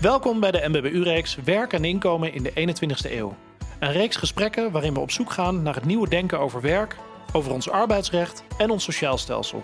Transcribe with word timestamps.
Welkom 0.00 0.40
bij 0.40 0.50
de 0.50 0.68
MBBU-reeks 0.68 1.34
Werk 1.34 1.72
en 1.72 1.84
inkomen 1.84 2.32
in 2.32 2.42
de 2.42 2.50
21ste 2.50 3.10
eeuw. 3.10 3.36
Een 3.78 3.92
reeks 3.92 4.16
gesprekken 4.16 4.70
waarin 4.70 4.94
we 4.94 5.00
op 5.00 5.10
zoek 5.10 5.30
gaan 5.30 5.62
naar 5.62 5.74
het 5.74 5.84
nieuwe 5.84 6.08
denken 6.08 6.38
over 6.38 6.60
werk, 6.60 6.96
over 7.32 7.52
ons 7.52 7.70
arbeidsrecht 7.70 8.44
en 8.58 8.70
ons 8.70 8.84
sociaal 8.84 9.18
stelsel. 9.18 9.62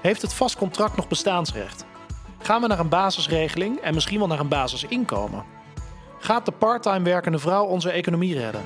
Heeft 0.00 0.22
het 0.22 0.34
vast 0.34 0.56
contract 0.56 0.96
nog 0.96 1.08
bestaansrecht? 1.08 1.84
Gaan 2.38 2.60
we 2.60 2.66
naar 2.66 2.78
een 2.78 2.88
basisregeling 2.88 3.78
en 3.78 3.94
misschien 3.94 4.18
wel 4.18 4.26
naar 4.26 4.40
een 4.40 4.48
basisinkomen? 4.48 5.44
Gaat 6.18 6.44
de 6.44 6.52
parttime 6.52 7.02
werkende 7.02 7.38
vrouw 7.38 7.64
onze 7.64 7.90
economie 7.90 8.38
redden? 8.38 8.62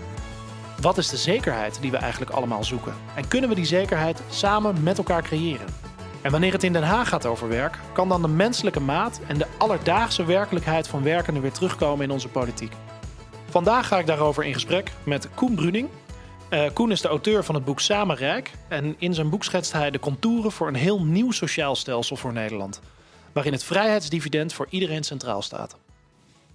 Wat 0.81 0.99
is 0.99 1.09
de 1.09 1.17
zekerheid 1.17 1.79
die 1.81 1.91
we 1.91 1.97
eigenlijk 1.97 2.31
allemaal 2.31 2.65
zoeken? 2.65 2.95
En 3.15 3.29
kunnen 3.29 3.49
we 3.49 3.55
die 3.55 3.65
zekerheid 3.65 4.23
samen 4.31 4.83
met 4.83 4.99
elkaar 4.99 5.23
creëren? 5.23 5.84
En 6.25 6.31
wanneer 6.31 6.53
het 6.53 6.63
in 6.63 6.73
Den 6.73 6.83
Haag 6.83 7.09
gaat 7.09 7.27
over 7.27 7.49
werk, 7.49 7.79
kan 7.93 8.09
dan 8.09 8.23
de 8.23 8.29
menselijke 8.29 8.81
maat 8.81 9.21
en 9.27 9.39
de 9.39 9.47
alledaagse 9.59 10.25
werkelijkheid 10.25 10.89
van 10.89 11.03
werkenden 11.03 11.43
weer 11.43 11.53
terugkomen 11.53 12.05
in 12.05 12.11
onze 12.11 12.29
politiek. 12.29 12.73
Vandaag 13.51 13.89
ga 13.89 13.99
ik 13.99 14.07
daarover 14.07 14.45
in 14.45 14.53
gesprek 14.55 14.93
met 15.03 15.29
Koen 15.35 15.55
Bruning. 15.55 15.89
Uh, 16.51 16.65
Koen 16.73 16.91
is 16.91 17.01
de 17.01 17.09
auteur 17.09 17.45
van 17.45 17.55
het 17.55 17.65
boek 17.65 17.81
Samen 17.81 18.17
Rijk. 18.17 18.53
En 18.69 18.95
in 18.99 19.15
zijn 19.15 19.31
boek 19.31 19.45
schetst 19.45 19.73
hij 19.73 19.91
de 19.91 19.99
contouren 19.99 20.53
voor 20.53 20.69
een 20.69 20.75
heel 20.75 21.05
nieuw 21.05 21.31
sociaal 21.31 21.77
stelsel 21.77 22.17
voor 22.17 22.33
Nederland. 22.33 22.81
Waarin 23.33 23.53
het 23.53 23.65
vrijheidsdividend 23.65 24.53
voor 24.53 24.67
iedereen 24.71 25.05
centraal 25.05 25.43
staat. 25.43 25.77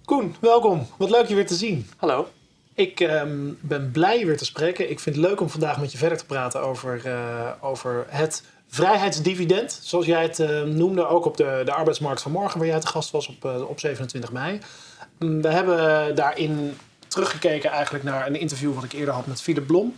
Koen, 0.04 0.34
welkom. 0.40 0.86
Wat 0.96 1.10
leuk 1.10 1.26
je 1.26 1.34
weer 1.34 1.46
te 1.46 1.54
zien. 1.54 1.90
Hallo. 1.96 2.28
Ik 2.74 3.00
um, 3.00 3.58
ben 3.60 3.90
blij 3.90 4.18
je 4.18 4.26
weer 4.26 4.36
te 4.36 4.44
spreken. 4.44 4.90
Ik 4.90 5.00
vind 5.00 5.16
het 5.16 5.24
leuk 5.24 5.40
om 5.40 5.48
vandaag 5.48 5.80
met 5.80 5.92
je 5.92 5.98
verder 5.98 6.18
te 6.18 6.26
praten 6.26 6.62
over, 6.62 7.02
uh, 7.06 7.50
over 7.60 8.06
het 8.08 8.44
vrijheidsdividend, 8.70 9.78
zoals 9.82 10.06
jij 10.06 10.22
het 10.22 10.38
uh, 10.38 10.62
noemde, 10.62 11.06
ook 11.06 11.24
op 11.24 11.36
de, 11.36 11.62
de 11.64 11.72
arbeidsmarkt 11.72 12.22
van 12.22 12.32
morgen, 12.32 12.58
waar 12.58 12.68
jij 12.68 12.80
te 12.80 12.86
gast 12.86 13.10
was 13.10 13.28
op, 13.28 13.44
uh, 13.44 13.68
op 13.68 13.80
27 13.80 14.32
mei. 14.32 14.60
Um, 15.18 15.42
we 15.42 15.48
hebben 15.48 16.14
daarin 16.14 16.76
teruggekeken 17.08 17.70
eigenlijk 17.70 18.04
naar 18.04 18.26
een 18.26 18.40
interview 18.40 18.74
wat 18.74 18.84
ik 18.84 18.92
eerder 18.92 19.14
had 19.14 19.26
met 19.26 19.42
Philip 19.42 19.66
Blom. 19.66 19.94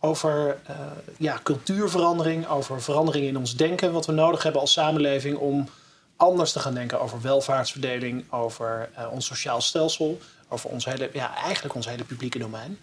Over 0.00 0.58
uh, 0.70 0.76
ja, 1.16 1.40
cultuurverandering, 1.42 2.48
over 2.48 2.82
verandering 2.82 3.26
in 3.26 3.36
ons 3.36 3.56
denken, 3.56 3.92
wat 3.92 4.06
we 4.06 4.12
nodig 4.12 4.42
hebben 4.42 4.60
als 4.60 4.72
samenleving 4.72 5.36
om 5.36 5.68
anders 6.16 6.52
te 6.52 6.60
gaan 6.60 6.74
denken 6.74 7.00
over 7.00 7.20
welvaartsverdeling, 7.20 8.32
over 8.32 8.88
ons 9.10 9.26
sociaal 9.26 9.60
stelsel, 9.60 10.18
over 10.48 10.70
ons 10.70 10.84
hele, 10.84 11.10
ja, 11.12 11.36
eigenlijk 11.36 11.74
ons 11.74 11.88
hele 11.88 12.04
publieke 12.04 12.38
domein. 12.38 12.78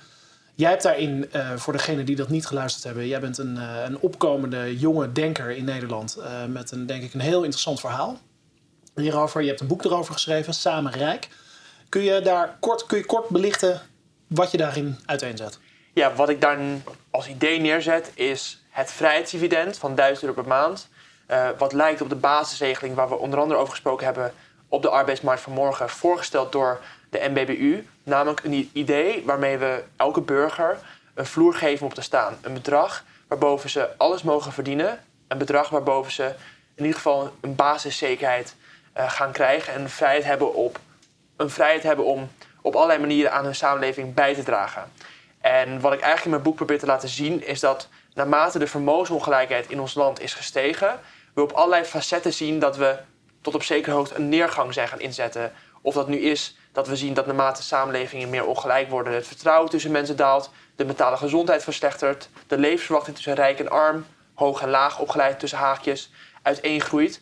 Jij 0.55 0.69
hebt 0.69 0.83
daarin, 0.83 1.29
uh, 1.35 1.51
voor 1.55 1.73
degenen 1.73 2.05
die 2.05 2.15
dat 2.15 2.29
niet 2.29 2.45
geluisterd 2.45 2.83
hebben, 2.83 3.07
jij 3.07 3.19
bent 3.19 3.37
een, 3.37 3.55
uh, 3.55 3.83
een 3.85 3.99
opkomende 3.99 4.77
jonge 4.77 5.11
denker 5.11 5.49
in 5.49 5.65
Nederland 5.65 6.17
uh, 6.19 6.45
met 6.45 6.71
een, 6.71 6.85
denk 6.85 7.03
ik, 7.03 7.13
een 7.13 7.19
heel 7.19 7.41
interessant 7.41 7.79
verhaal 7.79 8.17
hierover. 8.95 9.41
Je 9.41 9.47
hebt 9.47 9.61
een 9.61 9.67
boek 9.67 9.83
erover 9.83 10.13
geschreven, 10.13 10.53
Samen 10.53 10.91
Rijk. 10.91 11.27
Kun 11.89 12.01
je 12.01 12.21
daar 12.21 12.57
kort, 12.59 12.85
kun 12.85 12.97
je 12.97 13.05
kort 13.05 13.29
belichten 13.29 13.81
wat 14.27 14.51
je 14.51 14.57
daarin 14.57 14.97
uiteenzet? 15.05 15.59
Ja, 15.93 16.13
wat 16.13 16.29
ik 16.29 16.41
daar 16.41 16.59
als 17.09 17.27
idee 17.27 17.59
neerzet 17.59 18.11
is 18.13 18.63
het 18.69 18.91
vrijheidsdividend 18.91 19.77
van 19.77 19.95
1000 19.95 20.27
euro 20.27 20.41
per 20.41 20.49
maand. 20.49 20.87
wat 21.57 21.73
lijkt 21.73 22.01
op 22.01 22.09
de 22.09 22.15
basisregeling 22.15 22.95
waar 22.95 23.09
we 23.09 23.17
onder 23.17 23.39
andere 23.39 23.59
over 23.59 23.71
gesproken 23.71 24.05
hebben 24.05 24.33
op 24.67 24.81
de 24.81 24.89
arbeidsmarkt 24.89 25.41
van 25.41 25.53
morgen, 25.53 25.89
voorgesteld 25.89 26.51
door 26.51 26.81
de 27.09 27.29
MBBU. 27.29 27.83
Namelijk 28.05 28.43
een 28.43 28.69
idee 28.73 29.23
waarmee 29.25 29.57
we 29.57 29.83
elke 29.95 30.21
burger 30.21 30.77
een 31.13 31.25
vloer 31.25 31.53
geven 31.53 31.81
om 31.81 31.87
op 31.87 31.93
te 31.93 32.01
staan. 32.01 32.37
Een 32.41 32.53
bedrag 32.53 33.03
waarboven 33.27 33.69
ze 33.69 33.97
alles 33.97 34.23
mogen 34.23 34.51
verdienen. 34.51 35.03
Een 35.27 35.37
bedrag 35.37 35.69
waarboven 35.69 36.11
ze 36.11 36.23
in 36.75 36.83
ieder 36.83 36.95
geval 36.95 37.31
een 37.41 37.55
basiszekerheid 37.55 38.55
uh, 38.97 39.09
gaan 39.11 39.31
krijgen. 39.31 39.73
En 39.73 39.89
vrijheid 39.89 40.23
hebben, 40.23 40.53
op, 40.53 40.79
een 41.35 41.49
vrijheid 41.49 41.83
hebben 41.83 42.05
om 42.05 42.29
op 42.61 42.75
allerlei 42.75 42.99
manieren 42.99 43.31
aan 43.31 43.43
hun 43.43 43.55
samenleving 43.55 44.13
bij 44.13 44.33
te 44.33 44.43
dragen. 44.43 44.91
En 45.41 45.79
wat 45.79 45.94
ik 45.94 45.99
eigenlijk 45.99 46.23
in 46.23 46.29
mijn 46.29 46.44
boek 46.44 46.55
probeer 46.55 46.79
te 46.79 46.85
laten 46.85 47.09
zien 47.09 47.47
is 47.47 47.59
dat 47.59 47.89
naarmate 48.13 48.59
de 48.59 48.67
vermogensongelijkheid 48.67 49.69
in 49.69 49.79
ons 49.79 49.94
land 49.94 50.21
is 50.21 50.33
gestegen, 50.33 50.99
we 51.33 51.41
op 51.41 51.51
allerlei 51.51 51.83
facetten 51.83 52.33
zien 52.33 52.59
dat 52.59 52.77
we 52.77 52.97
tot 53.41 53.55
op 53.55 53.63
zekere 53.63 53.95
hoogte 53.95 54.15
een 54.15 54.29
neergang 54.29 54.73
zijn 54.73 54.88
gaan 54.88 54.99
inzetten. 54.99 55.51
Of 55.81 55.94
dat 55.94 56.07
nu 56.07 56.17
is 56.17 56.57
dat 56.75 56.88
we 56.88 56.96
zien 56.96 57.13
dat 57.13 57.25
naarmate 57.25 57.63
samenlevingen 57.63 58.30
meer 58.30 58.46
ongelijk 58.46 58.90
worden, 58.90 59.13
het 59.13 59.28
vertrouwen 59.28 59.69
tussen 59.69 59.91
mensen 59.91 60.16
daalt, 60.16 60.50
de 60.75 60.86
mentale 60.86 61.18
gezondheid 61.18 61.63
verslechtert, 61.63 62.30
de 62.47 62.58
levensverwachting 62.58 63.16
tussen 63.16 63.34
rijk 63.34 63.59
en 63.59 63.69
arm, 63.69 64.06
hoog 64.34 64.62
en 64.62 64.69
laag 64.69 65.00
opgeleid 65.00 65.40
tussen 65.40 65.59
haakjes, 65.59 66.12
uiteengroeit. 66.41 67.22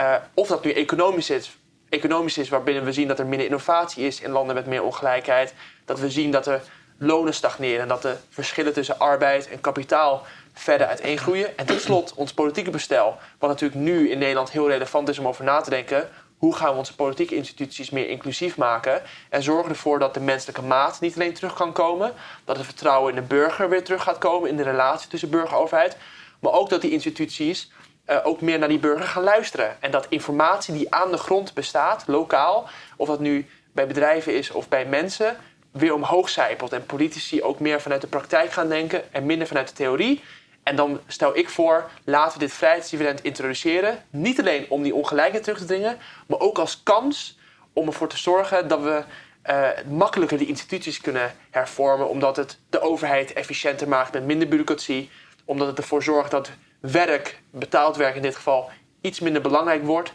Uh, 0.00 0.14
of 0.34 0.48
dat 0.48 0.64
nu 0.64 0.72
economisch 0.72 1.30
is, 1.30 1.58
economisch 1.88 2.38
is, 2.38 2.48
waarbinnen 2.48 2.84
we 2.84 2.92
zien 2.92 3.08
dat 3.08 3.18
er 3.18 3.26
minder 3.26 3.46
innovatie 3.46 4.06
is 4.06 4.20
in 4.20 4.30
landen 4.30 4.54
met 4.54 4.66
meer 4.66 4.82
ongelijkheid. 4.82 5.54
Dat 5.84 6.00
we 6.00 6.10
zien 6.10 6.30
dat 6.30 6.46
er 6.46 6.62
lonen 6.98 7.34
stagneren 7.34 7.80
en 7.80 7.88
dat 7.88 8.02
de 8.02 8.16
verschillen 8.28 8.72
tussen 8.72 8.98
arbeid 8.98 9.48
en 9.48 9.60
kapitaal 9.60 10.26
verder 10.52 10.86
uiteengroeien. 10.86 11.58
En 11.58 11.66
tot 11.66 11.80
slot 11.80 12.14
ons 12.14 12.32
politieke 12.32 12.70
bestel, 12.70 13.16
wat 13.38 13.50
natuurlijk 13.50 13.80
nu 13.80 14.10
in 14.10 14.18
Nederland 14.18 14.50
heel 14.50 14.68
relevant 14.68 15.08
is 15.08 15.18
om 15.18 15.28
over 15.28 15.44
na 15.44 15.60
te 15.60 15.70
denken 15.70 16.08
hoe 16.42 16.54
gaan 16.56 16.72
we 16.72 16.78
onze 16.78 16.94
politieke 16.94 17.34
instituties 17.34 17.90
meer 17.90 18.08
inclusief 18.08 18.56
maken 18.56 19.02
en 19.28 19.42
zorgen 19.42 19.70
ervoor 19.70 19.98
dat 19.98 20.14
de 20.14 20.20
menselijke 20.20 20.62
maat 20.62 21.00
niet 21.00 21.14
alleen 21.14 21.34
terug 21.34 21.54
kan 21.54 21.72
komen, 21.72 22.14
dat 22.44 22.56
het 22.56 22.64
vertrouwen 22.64 23.14
in 23.14 23.20
de 23.20 23.26
burger 23.26 23.68
weer 23.68 23.84
terug 23.84 24.02
gaat 24.02 24.18
komen 24.18 24.48
in 24.48 24.56
de 24.56 24.62
relatie 24.62 25.08
tussen 25.08 25.30
burger 25.30 25.56
en 25.56 25.62
overheid, 25.62 25.96
maar 26.40 26.52
ook 26.52 26.68
dat 26.68 26.80
die 26.80 26.90
instituties 26.90 27.72
uh, 28.06 28.16
ook 28.22 28.40
meer 28.40 28.58
naar 28.58 28.68
die 28.68 28.78
burger 28.78 29.06
gaan 29.06 29.22
luisteren 29.22 29.82
en 29.82 29.90
dat 29.90 30.06
informatie 30.08 30.74
die 30.74 30.94
aan 30.94 31.10
de 31.10 31.16
grond 31.16 31.54
bestaat, 31.54 32.04
lokaal, 32.06 32.68
of 32.96 33.08
dat 33.08 33.20
nu 33.20 33.46
bij 33.72 33.86
bedrijven 33.86 34.36
is 34.36 34.50
of 34.50 34.68
bij 34.68 34.86
mensen, 34.86 35.36
weer 35.72 35.94
omhoog 35.94 36.28
zijpelt 36.28 36.72
en 36.72 36.86
politici 36.86 37.42
ook 37.42 37.60
meer 37.60 37.80
vanuit 37.80 38.00
de 38.00 38.06
praktijk 38.06 38.52
gaan 38.52 38.68
denken 38.68 39.12
en 39.12 39.26
minder 39.26 39.46
vanuit 39.46 39.68
de 39.68 39.74
theorie 39.74 40.22
en 40.62 40.76
dan 40.76 41.00
stel 41.06 41.36
ik 41.36 41.48
voor, 41.48 41.90
laten 42.04 42.32
we 42.38 42.44
dit 42.44 42.54
vrijheidsdividend 42.54 43.22
introduceren. 43.22 44.04
Niet 44.10 44.40
alleen 44.40 44.66
om 44.68 44.82
die 44.82 44.94
ongelijkheid 44.94 45.44
terug 45.44 45.58
te 45.58 45.64
dringen, 45.64 45.98
maar 46.26 46.38
ook 46.38 46.58
als 46.58 46.82
kans 46.82 47.38
om 47.72 47.86
ervoor 47.86 48.08
te 48.08 48.18
zorgen 48.18 48.68
dat 48.68 48.82
we 48.82 49.02
uh, 49.50 49.68
makkelijker 49.88 50.38
die 50.38 50.46
instituties 50.46 51.00
kunnen 51.00 51.34
hervormen. 51.50 52.08
Omdat 52.08 52.36
het 52.36 52.58
de 52.70 52.80
overheid 52.80 53.32
efficiënter 53.32 53.88
maakt 53.88 54.12
met 54.12 54.24
minder 54.24 54.48
bureaucratie. 54.48 55.10
Omdat 55.44 55.66
het 55.66 55.78
ervoor 55.78 56.02
zorgt 56.02 56.30
dat 56.30 56.50
werk, 56.80 57.42
betaald 57.50 57.96
werk 57.96 58.14
in 58.14 58.22
dit 58.22 58.36
geval, 58.36 58.70
iets 59.00 59.20
minder 59.20 59.42
belangrijk 59.42 59.84
wordt. 59.84 60.12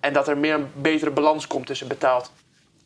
En 0.00 0.12
dat 0.12 0.28
er 0.28 0.38
meer 0.38 0.54
een 0.54 0.70
betere 0.74 1.10
balans 1.10 1.46
komt 1.46 1.66
tussen 1.66 1.88
betaald 1.88 2.32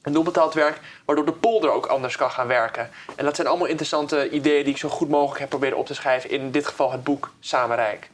en 0.02 0.16
onbetaald 0.16 0.54
werk, 0.54 0.80
waardoor 1.04 1.24
de 1.24 1.32
polder 1.32 1.70
ook 1.70 1.86
anders 1.86 2.16
kan 2.16 2.30
gaan 2.30 2.46
werken. 2.46 2.90
En 3.16 3.24
dat 3.24 3.36
zijn 3.36 3.46
allemaal 3.46 3.66
interessante 3.66 4.30
ideeën 4.30 4.64
die 4.64 4.72
ik 4.72 4.80
zo 4.80 4.88
goed 4.88 5.08
mogelijk 5.08 5.40
heb 5.40 5.48
proberen 5.48 5.78
op 5.78 5.86
te 5.86 5.94
schrijven. 5.94 6.30
In 6.30 6.50
dit 6.50 6.66
geval 6.66 6.92
het 6.92 7.04
boek 7.04 7.32
Samenrijk. 7.40 8.10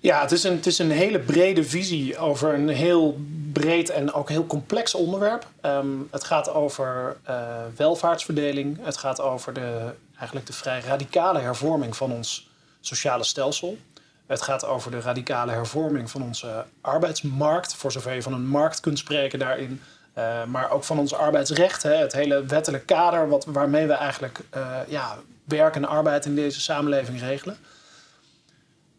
Ja, 0.00 0.20
het 0.20 0.32
is, 0.32 0.44
een, 0.44 0.56
het 0.56 0.66
is 0.66 0.78
een 0.78 0.90
hele 0.90 1.18
brede 1.18 1.64
visie 1.64 2.18
over 2.18 2.54
een 2.54 2.68
heel 2.68 3.18
breed 3.52 3.90
en 3.90 4.12
ook 4.12 4.28
heel 4.28 4.46
complex 4.46 4.94
onderwerp. 4.94 5.46
Um, 5.62 6.08
het 6.10 6.24
gaat 6.24 6.50
over 6.50 7.16
uh, 7.28 7.46
welvaartsverdeling. 7.76 8.78
Het 8.82 8.96
gaat 8.96 9.20
over 9.20 9.52
de, 9.52 9.92
eigenlijk 10.16 10.46
de 10.46 10.52
vrij 10.52 10.80
radicale 10.80 11.38
hervorming 11.38 11.96
van 11.96 12.12
ons 12.12 12.50
sociale 12.80 13.24
stelsel. 13.24 13.78
Het 14.26 14.42
gaat 14.42 14.64
over 14.64 14.90
de 14.90 15.00
radicale 15.00 15.52
hervorming 15.52 16.10
van 16.10 16.22
onze 16.22 16.64
arbeidsmarkt. 16.80 17.74
Voor 17.74 17.92
zover 17.92 18.14
je 18.14 18.22
van 18.22 18.32
een 18.32 18.46
markt 18.46 18.80
kunt 18.80 18.98
spreken 18.98 19.38
daarin. 19.38 19.80
Uh, 20.18 20.44
maar 20.44 20.70
ook 20.70 20.84
van 20.84 20.98
ons 20.98 21.14
arbeidsrecht, 21.14 21.82
hè, 21.82 21.94
het 21.94 22.12
hele 22.12 22.44
wettelijk 22.44 22.86
kader 22.86 23.28
wat, 23.28 23.44
waarmee 23.44 23.86
we 23.86 23.92
eigenlijk 23.92 24.40
uh, 24.56 24.76
ja, 24.88 25.18
werk 25.44 25.74
en 25.74 25.84
arbeid 25.84 26.24
in 26.24 26.34
deze 26.34 26.60
samenleving 26.60 27.20
regelen. 27.20 27.56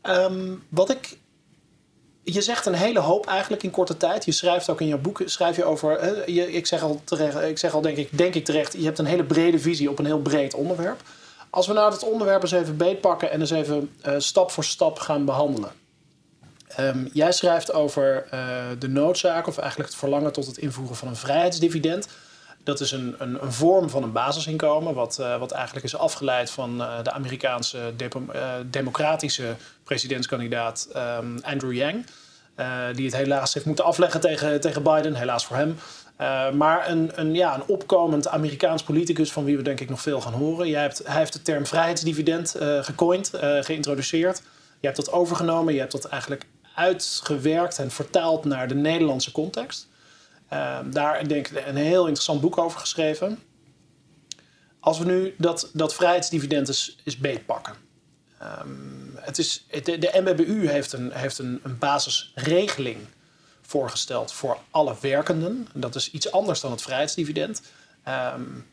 Um, 0.03 0.63
wat 0.69 0.89
ik. 0.89 1.17
Je 2.23 2.41
zegt 2.41 2.65
een 2.65 2.73
hele 2.73 2.99
hoop 2.99 3.25
eigenlijk 3.25 3.63
in 3.63 3.71
korte 3.71 3.97
tijd. 3.97 4.25
Je 4.25 4.31
schrijft 4.31 4.69
ook 4.69 4.81
in 4.81 4.87
je 4.87 4.97
boek 4.97 5.21
schrijf 5.25 5.55
je 5.55 5.63
over. 5.63 6.31
Je, 6.31 6.51
ik, 6.51 6.67
zeg 6.67 6.81
al 6.81 7.01
terecht, 7.03 7.41
ik 7.41 7.57
zeg 7.57 7.73
al, 7.73 7.81
denk 7.81 7.97
ik, 7.97 8.17
denk 8.17 8.35
ik 8.35 8.45
terecht, 8.45 8.73
je 8.73 8.85
hebt 8.85 8.99
een 8.99 9.05
hele 9.05 9.23
brede 9.23 9.59
visie 9.59 9.89
op 9.89 9.99
een 9.99 10.05
heel 10.05 10.21
breed 10.21 10.53
onderwerp. 10.53 11.01
Als 11.49 11.67
we 11.67 11.73
nou 11.73 11.91
het 11.91 12.03
onderwerp 12.03 12.41
eens 12.41 12.51
even 12.51 12.77
beetpakken 12.77 13.31
en 13.31 13.39
eens 13.39 13.51
even 13.51 13.91
uh, 14.07 14.13
stap 14.17 14.51
voor 14.51 14.63
stap 14.63 14.99
gaan 14.99 15.25
behandelen. 15.25 15.71
Um, 16.79 17.09
jij 17.13 17.31
schrijft 17.31 17.73
over 17.73 18.25
uh, 18.33 18.39
de 18.79 18.89
noodzaak, 18.89 19.47
of 19.47 19.57
eigenlijk 19.57 19.89
het 19.89 19.99
verlangen 19.99 20.31
tot 20.31 20.45
het 20.45 20.57
invoeren 20.57 20.95
van 20.95 21.07
een 21.07 21.15
vrijheidsdividend. 21.15 22.07
Dat 22.63 22.79
is 22.79 22.91
een, 22.91 23.15
een, 23.17 23.43
een 23.43 23.53
vorm 23.53 23.89
van 23.89 24.03
een 24.03 24.11
basisinkomen, 24.11 24.93
wat, 24.93 25.17
uh, 25.21 25.39
wat 25.39 25.51
eigenlijk 25.51 25.85
is 25.85 25.95
afgeleid 25.95 26.51
van 26.51 26.81
uh, 26.81 27.03
de 27.03 27.11
Amerikaanse 27.11 27.93
democratische 28.65 29.55
presidentskandidaat 29.83 30.87
um, 30.95 31.39
Andrew 31.41 31.73
Yang. 31.73 32.05
die 32.95 33.05
het 33.05 33.15
helaas 33.15 33.53
heeft 33.53 33.65
moeten 33.65 33.85
afleggen 33.85 34.19
tegen, 34.19 34.61
tegen 34.61 34.83
Biden, 34.83 35.15
helaas 35.15 35.45
voor 35.45 35.57
hem. 35.57 35.77
maar 36.57 36.89
een, 36.89 37.11
een, 37.15 37.33
ja, 37.33 37.55
een 37.55 37.67
opkomend 37.67 38.27
Amerikaans 38.27 38.83
politicus 38.83 39.31
van 39.31 39.43
wie 39.43 39.57
we 39.57 39.63
denk 39.63 39.79
ik 39.79 39.89
nog 39.89 40.01
veel 40.01 40.21
gaan 40.21 40.33
horen. 40.33 40.67
Jij 40.67 40.81
hebt, 40.81 41.01
hij 41.05 41.17
heeft 41.17 41.33
de 41.33 41.41
term 41.41 41.65
vrijheidsdividend 41.65 42.55
gecoind, 42.81 43.31
geïntroduceerd. 43.61 44.41
Je 44.79 44.87
hebt 44.87 44.97
dat 44.97 45.11
overgenomen, 45.11 45.73
je 45.73 45.79
hebt 45.79 45.91
dat 45.91 46.05
eigenlijk 46.05 46.45
uitgewerkt 46.79 47.79
en 47.79 47.91
vertaald 47.91 48.45
naar 48.45 48.67
de 48.67 48.75
Nederlandse 48.75 49.31
context. 49.31 49.87
Ehm, 50.47 50.91
daar 50.91 51.27
denk 51.27 51.47
ik 51.47 51.65
een 51.65 51.75
heel 51.75 52.03
interessant 52.03 52.41
boek 52.41 52.57
over 52.57 52.79
geschreven. 52.79 53.39
Als 54.79 54.99
we 54.99 55.05
nu 55.05 55.35
dat, 55.37 55.69
dat 55.73 55.93
vrijheidsdividend 55.93 56.67
eens, 56.67 56.97
eens 57.03 57.17
beetpakken. 57.17 57.73
Um, 58.61 59.11
het 59.15 59.37
is, 59.37 59.65
de, 59.83 59.97
de 59.97 60.11
MBBU 60.13 60.67
heeft, 60.67 60.93
een, 60.93 61.11
heeft 61.11 61.39
een, 61.39 61.59
een 61.63 61.77
basisregeling 61.77 62.97
voorgesteld 63.61 64.31
voor 64.33 64.57
alle 64.71 64.95
werkenden. 65.01 65.67
Dat 65.73 65.95
is 65.95 66.11
iets 66.11 66.31
anders 66.31 66.59
dan 66.59 66.71
het 66.71 66.81
vrijheidsdividend. 66.81 67.61
Um, 68.35 68.67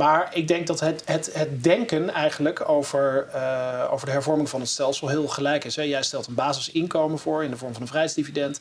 maar 0.00 0.36
ik 0.36 0.48
denk 0.48 0.66
dat 0.66 0.80
het, 0.80 1.02
het, 1.04 1.30
het 1.32 1.62
denken 1.62 2.10
eigenlijk 2.10 2.68
over, 2.68 3.28
uh, 3.34 3.88
over 3.90 4.06
de 4.06 4.12
hervorming 4.12 4.48
van 4.48 4.60
het 4.60 4.68
stelsel 4.68 5.08
heel 5.08 5.28
gelijk 5.28 5.64
is. 5.64 5.76
Hè? 5.76 5.82
Jij 5.82 6.02
stelt 6.02 6.26
een 6.26 6.34
basisinkomen 6.34 7.18
voor 7.18 7.44
in 7.44 7.50
de 7.50 7.56
vorm 7.56 7.72
van 7.72 7.82
een 7.82 7.88
vrijheidsdividend. 7.88 8.60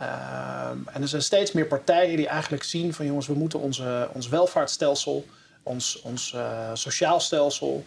Uh, 0.00 0.70
en 0.92 1.02
er 1.02 1.08
zijn 1.08 1.22
steeds 1.22 1.52
meer 1.52 1.66
partijen 1.66 2.16
die 2.16 2.28
eigenlijk 2.28 2.62
zien 2.62 2.94
van 2.94 3.06
jongens, 3.06 3.26
we 3.26 3.34
moeten 3.34 3.60
onze, 3.60 4.08
ons 4.12 4.28
welvaartsstelsel, 4.28 5.26
ons, 5.62 6.00
ons 6.00 6.32
uh, 6.32 6.70
sociaal 6.72 7.20
stelsel, 7.20 7.84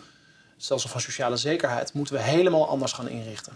stelsel 0.57 0.89
van 0.89 1.01
sociale 1.01 1.37
zekerheid, 1.37 1.93
moeten 1.93 2.15
we 2.15 2.21
helemaal 2.21 2.67
anders 2.67 2.91
gaan 2.91 3.09
inrichten. 3.09 3.53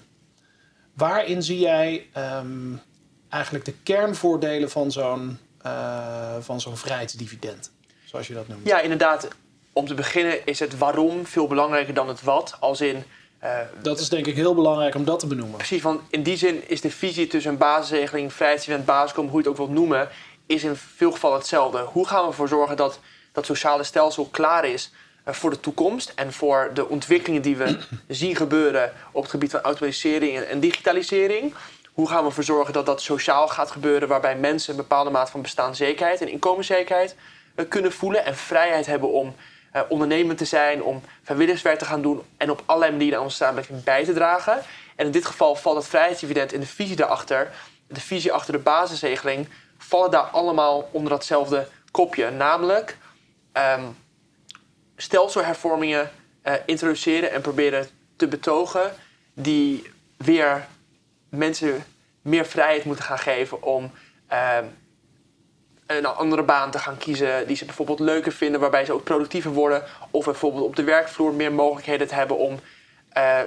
Waarin 0.94 1.44
zie 1.44 1.60
jij 1.60 2.08
um, 2.18 2.82
eigenlijk 3.30 3.66
de 3.66 3.74
kernvoordelen 3.84 4.70
van 4.70 4.92
zo'n 4.92 5.38
van 6.40 6.62
zo'n 6.62 6.78
vrijheidsdividend? 6.78 7.72
Zoals 8.08 8.28
je 8.28 8.34
dat 8.34 8.48
noemt. 8.48 8.68
Ja, 8.68 8.80
inderdaad. 8.80 9.28
Om 9.74 9.88
te 9.88 9.94
beginnen 9.94 10.46
is 10.46 10.60
het 10.60 10.78
waarom 10.78 11.26
veel 11.26 11.48
belangrijker 11.48 11.94
dan 11.94 12.08
het 12.08 12.22
wat. 12.22 12.58
Als 12.60 12.82
in. 12.82 13.04
Uh, 13.44 13.60
dat 13.82 14.00
is 14.00 14.10
denk 14.10 14.26
ik 14.26 14.36
heel 14.36 14.56
belangrijk 14.56 14.96
om 14.96 15.06
dat 15.06 15.20
te 15.20 15.28
benoemen. 15.28 15.58
Precies, 15.58 15.82
want 15.82 16.02
in 16.10 16.24
die 16.24 16.38
zin 16.38 16.70
is 16.70 16.82
de 16.82 16.92
visie 16.92 17.28
tussen 17.28 17.52
een 17.52 17.58
basisregeling, 17.58 18.34
vrijheidsdividend, 18.34 18.88
basiskom, 18.88 19.28
hoe 19.28 19.34
je 19.34 19.38
het 19.38 19.48
ook 19.48 19.58
wilt 19.58 19.80
noemen, 19.80 20.10
is 20.46 20.64
in 20.64 20.76
veel 20.76 21.12
gevallen 21.12 21.38
hetzelfde. 21.38 21.80
Hoe 21.80 22.08
gaan 22.08 22.22
we 22.22 22.28
ervoor 22.28 22.48
zorgen 22.48 22.78
dat 22.78 23.00
dat 23.32 23.46
sociale 23.46 23.84
stelsel 23.84 24.26
klaar 24.26 24.66
is 24.66 24.92
uh, 25.28 25.34
voor 25.34 25.50
de 25.50 25.60
toekomst 25.60 26.12
en 26.16 26.34
voor 26.34 26.72
de 26.74 26.88
ontwikkelingen 26.88 27.42
die 27.42 27.58
we 27.58 27.78
zien 28.08 28.36
gebeuren 28.36 28.92
op 29.12 29.22
het 29.22 29.32
gebied 29.32 29.52
van 29.52 29.62
automatisering 29.62 30.40
en 30.40 30.60
digitalisering? 30.60 31.54
Hoe 31.94 32.10
gaan 32.10 32.22
we 32.22 32.28
ervoor 32.28 32.44
zorgen 32.44 32.74
dat 32.74 32.86
dat 32.86 33.02
sociaal 33.02 33.48
gaat 33.48 33.72
gebeuren, 33.72 34.08
waarbij 34.08 34.38
mensen 34.38 34.72
een 34.72 34.80
bepaalde 34.80 35.10
mate 35.10 35.32
van 35.32 35.42
bestaanszekerheid 35.42 36.22
en 36.22 36.30
inkomenszekerheid 36.30 37.12
eh, 37.12 37.18
kunnen 37.66 37.92
voelen 37.92 38.26
en 38.26 38.36
vrijheid 38.36 38.86
hebben 38.86 39.12
om 39.12 39.36
uh, 39.74 39.82
ondernemend 39.90 40.38
te 40.38 40.46
zijn, 40.46 40.84
om 40.84 41.02
vrijwilligerswerk 41.24 41.80
te 41.80 41.86
gaan 41.86 42.02
doen 42.02 42.22
en 42.38 42.52
op 42.52 42.64
allerlei 42.66 42.92
manieren 42.92 43.18
aan 43.18 43.24
onze 43.24 43.36
samenleving 43.36 43.84
bij 43.84 44.06
te 44.06 44.14
dragen. 44.14 44.62
En 44.96 45.06
in 45.06 45.12
dit 45.12 45.26
geval 45.26 45.56
valt 45.56 45.78
het 45.78 45.88
vrijheidsdividend 45.88 46.54
in 46.54 46.60
de 46.60 46.68
visie 46.68 46.96
daarachter, 46.96 47.52
de 47.88 48.02
visie 48.02 48.32
achter 48.32 48.54
de 48.54 48.60
basisregeling, 48.60 49.48
vallen 49.78 50.12
daar 50.12 50.24
allemaal 50.24 50.90
onder 50.92 51.12
datzelfde 51.12 51.68
kopje. 51.92 52.32
Namelijk 52.32 52.98
um, 53.54 53.98
stelselhervormingen 54.96 56.12
uh, 56.44 56.54
introduceren 56.66 57.32
en 57.32 57.42
proberen 57.42 57.88
te 58.16 58.28
betogen 58.28 58.94
die 59.34 59.92
weer 60.18 60.68
mensen 61.30 61.86
meer 62.22 62.46
vrijheid 62.46 62.84
moeten 62.84 63.06
gaan 63.06 63.20
geven 63.20 63.64
om 63.64 63.92
uh, 64.32 64.58
een 65.88 66.06
andere 66.06 66.44
baan 66.44 66.72
te 66.72 66.80
gaan 66.80 66.98
kiezen 66.98 67.48
die 67.48 67.56
ze 67.56 67.66
bijvoorbeeld 67.66 68.00
leuker 68.00 68.32
vinden, 68.32 68.60
waarbij 68.60 68.86
ze 68.86 68.94
ook 68.94 69.04
productiever 69.04 69.52
worden. 69.52 69.84
Of 70.12 70.26
bijvoorbeeld 70.26 70.64
op 70.64 70.76
de 70.76 70.84
werkvloer 70.84 71.34
meer 71.34 71.52
mogelijkheden 71.52 72.08
te 72.08 72.16
hebben 72.16 72.38
om 72.38 72.60
uh, 73.18 73.40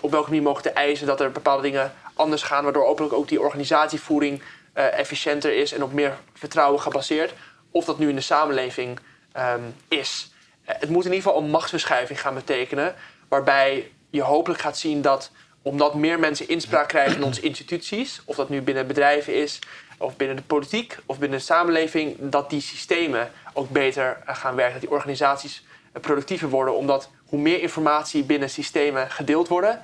op 0.00 0.10
welke 0.10 0.28
manier 0.28 0.42
mogen 0.42 0.62
te 0.62 0.70
eisen 0.70 1.06
dat 1.06 1.20
er 1.20 1.32
bepaalde 1.32 1.62
dingen 1.62 1.92
anders 2.14 2.42
gaan, 2.42 2.64
waardoor 2.64 2.86
openlijk 2.86 3.14
ook 3.14 3.28
die 3.28 3.40
organisatievoering 3.40 4.42
uh, 4.74 4.98
efficiënter 4.98 5.56
is 5.56 5.72
en 5.72 5.82
op 5.82 5.92
meer 5.92 6.18
vertrouwen 6.34 6.80
gebaseerd. 6.80 7.34
Of 7.70 7.84
dat 7.84 7.98
nu 7.98 8.08
in 8.08 8.14
de 8.14 8.20
samenleving 8.20 8.98
um, 9.36 9.74
is. 9.88 10.30
Uh, 10.68 10.74
het 10.78 10.88
moet 10.88 11.04
in 11.04 11.12
ieder 11.12 11.26
geval 11.26 11.42
een 11.42 11.50
machtsverschuiving 11.50 12.20
gaan 12.20 12.34
betekenen, 12.34 12.94
waarbij 13.28 13.90
je 14.10 14.22
hopelijk 14.22 14.60
gaat 14.60 14.78
zien 14.78 15.02
dat 15.02 15.30
omdat 15.62 15.94
meer 15.94 16.18
mensen 16.18 16.48
inspraak 16.48 16.88
krijgen 16.88 17.16
in 17.16 17.24
onze 17.24 17.40
instituties, 17.40 18.22
of 18.24 18.36
dat 18.36 18.48
nu 18.48 18.62
binnen 18.62 18.86
bedrijven 18.86 19.34
is, 19.34 19.58
of 19.98 20.16
binnen 20.16 20.36
de 20.36 20.42
politiek 20.42 20.98
of 21.06 21.18
binnen 21.18 21.38
de 21.38 21.44
samenleving, 21.44 22.16
dat 22.20 22.50
die 22.50 22.60
systemen 22.60 23.30
ook 23.52 23.70
beter 23.70 24.22
eh, 24.26 24.36
gaan 24.36 24.54
werken. 24.54 24.72
Dat 24.72 24.82
die 24.82 24.90
organisaties 24.90 25.64
eh, 25.92 26.02
productiever 26.02 26.48
worden, 26.48 26.76
omdat 26.76 27.10
hoe 27.26 27.40
meer 27.40 27.62
informatie 27.62 28.24
binnen 28.24 28.50
systemen 28.50 29.10
gedeeld 29.10 29.48
worden, 29.48 29.80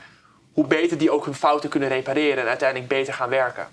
hoe 0.52 0.66
beter 0.66 0.98
die 0.98 1.10
ook 1.10 1.24
hun 1.24 1.34
fouten 1.34 1.70
kunnen 1.70 1.88
repareren 1.88 2.42
en 2.42 2.48
uiteindelijk 2.48 2.88
beter 2.88 3.14
gaan 3.14 3.28
werken. 3.28 3.66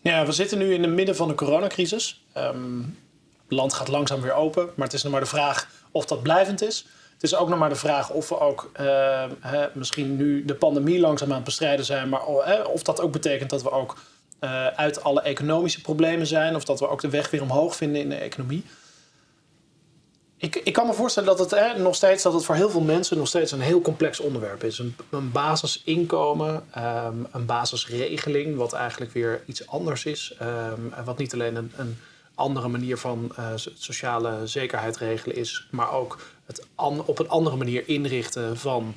Ja, 0.00 0.26
we 0.26 0.32
zitten 0.32 0.58
nu 0.58 0.74
in 0.74 0.82
het 0.82 0.92
midden 0.92 1.16
van 1.16 1.28
de 1.28 1.34
coronacrisis. 1.34 2.24
Um, 2.36 2.98
het 3.42 3.56
land 3.56 3.72
gaat 3.72 3.88
langzaam 3.88 4.20
weer 4.20 4.32
open, 4.32 4.70
maar 4.74 4.86
het 4.86 4.96
is 4.96 5.02
nog 5.02 5.12
maar 5.12 5.20
de 5.20 5.26
vraag 5.26 5.68
of 5.90 6.04
dat 6.04 6.22
blijvend 6.22 6.62
is. 6.62 6.86
Het 7.12 7.22
is 7.22 7.34
ook 7.34 7.48
nog 7.48 7.58
maar 7.58 7.68
de 7.68 7.74
vraag 7.74 8.10
of 8.10 8.28
we 8.28 8.40
ook 8.40 8.70
uh, 8.80 8.86
hè, 9.40 9.66
misschien 9.72 10.16
nu 10.16 10.44
de 10.44 10.54
pandemie 10.54 11.00
langzaam 11.00 11.28
aan 11.28 11.34
het 11.34 11.44
bestrijden 11.44 11.84
zijn, 11.84 12.08
maar 12.08 12.26
of 12.64 12.82
dat 12.82 13.00
ook 13.00 13.12
betekent 13.12 13.50
dat 13.50 13.62
we 13.62 13.70
ook 13.70 13.96
uh, 14.40 14.66
uit 14.66 15.02
alle 15.02 15.20
economische 15.20 15.80
problemen 15.80 16.26
zijn. 16.26 16.54
Of 16.54 16.64
dat 16.64 16.80
we 16.80 16.88
ook 16.88 17.00
de 17.00 17.08
weg 17.08 17.30
weer 17.30 17.42
omhoog 17.42 17.76
vinden 17.76 18.00
in 18.00 18.08
de 18.08 18.14
economie. 18.14 18.64
Ik, 20.40 20.56
ik 20.56 20.72
kan 20.72 20.86
me 20.86 20.92
voorstellen 20.92 21.36
dat 21.36 21.50
het 21.50 21.78
nog 21.78 21.94
steeds 21.94 22.22
dat 22.22 22.32
het 22.32 22.44
voor 22.44 22.54
heel 22.54 22.70
veel 22.70 22.80
mensen 22.80 23.16
nog 23.16 23.28
steeds 23.28 23.52
een 23.52 23.60
heel 23.60 23.80
complex 23.80 24.20
onderwerp 24.20 24.64
is. 24.64 24.78
Een, 24.78 24.96
een 25.10 25.32
basisinkomen, 25.32 26.54
um, 26.78 27.26
een 27.32 27.46
basisregeling, 27.46 28.56
wat 28.56 28.72
eigenlijk 28.72 29.12
weer 29.12 29.42
iets 29.46 29.66
anders 29.66 30.04
is. 30.04 30.34
Um, 30.42 30.92
wat 31.04 31.18
niet 31.18 31.32
alleen 31.32 31.56
een, 31.56 31.72
een 31.76 31.98
andere 32.34 32.68
manier 32.68 32.96
van 32.96 33.32
uh, 33.38 33.46
sociale 33.74 34.46
zekerheid 34.46 34.96
regelen 34.96 35.36
is, 35.36 35.66
maar 35.70 35.92
ook 35.92 36.18
het 36.46 36.66
op 37.06 37.18
een 37.18 37.28
andere 37.28 37.56
manier 37.56 37.88
inrichten 37.88 38.56
van 38.56 38.94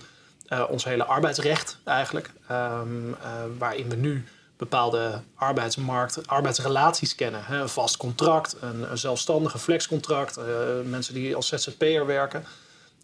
uh, 0.49 0.63
ons 0.69 0.83
hele 0.83 1.05
arbeidsrecht 1.05 1.77
eigenlijk. 1.83 2.31
Um, 2.51 3.15
waarin 3.57 3.89
we 3.89 3.95
nu 3.95 4.25
bepaalde 4.61 5.21
arbeidsmarkt, 5.35 6.27
arbeidsrelaties 6.27 7.15
kennen. 7.15 7.45
Hè? 7.45 7.61
Een 7.61 7.69
vast 7.69 7.97
contract, 7.97 8.55
een, 8.59 8.91
een 8.91 8.97
zelfstandige 8.97 9.59
flexcontract, 9.59 10.37
uh, 10.37 10.45
mensen 10.85 11.13
die 11.13 11.35
als 11.35 11.47
ZZP'er 11.47 12.05
werken. 12.05 12.45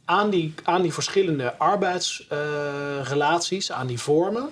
Aan 0.05 0.29
die, 0.29 0.53
aan 0.63 0.81
die 0.81 0.93
verschillende 0.93 1.57
arbeidsrelaties, 1.57 3.69
uh, 3.69 3.77
aan 3.77 3.87
die 3.87 3.99
vormen, 3.99 4.49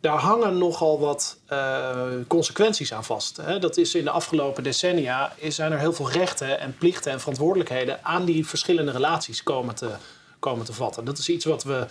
daar 0.00 0.18
hangen 0.18 0.58
nogal 0.58 1.00
wat 1.00 1.36
uh, 1.52 1.92
consequenties 2.26 2.92
aan 2.92 3.04
vast. 3.04 3.36
Hè? 3.36 3.58
Dat 3.58 3.76
is 3.76 3.94
in 3.94 4.04
de 4.04 4.10
afgelopen 4.10 4.62
decennia 4.62 5.32
zijn 5.48 5.72
er 5.72 5.78
heel 5.78 5.92
veel 5.92 6.10
rechten 6.10 6.60
en 6.60 6.76
plichten 6.78 7.12
en 7.12 7.20
verantwoordelijkheden 7.20 8.04
aan 8.04 8.24
die 8.24 8.46
verschillende 8.46 8.92
relaties 8.92 9.42
komen 9.42 9.74
te, 9.74 9.90
komen 10.38 10.64
te 10.64 10.72
vatten. 10.72 11.04
Dat 11.04 11.18
is 11.18 11.28
iets 11.28 11.44
wat 11.44 11.62
we 11.62 11.86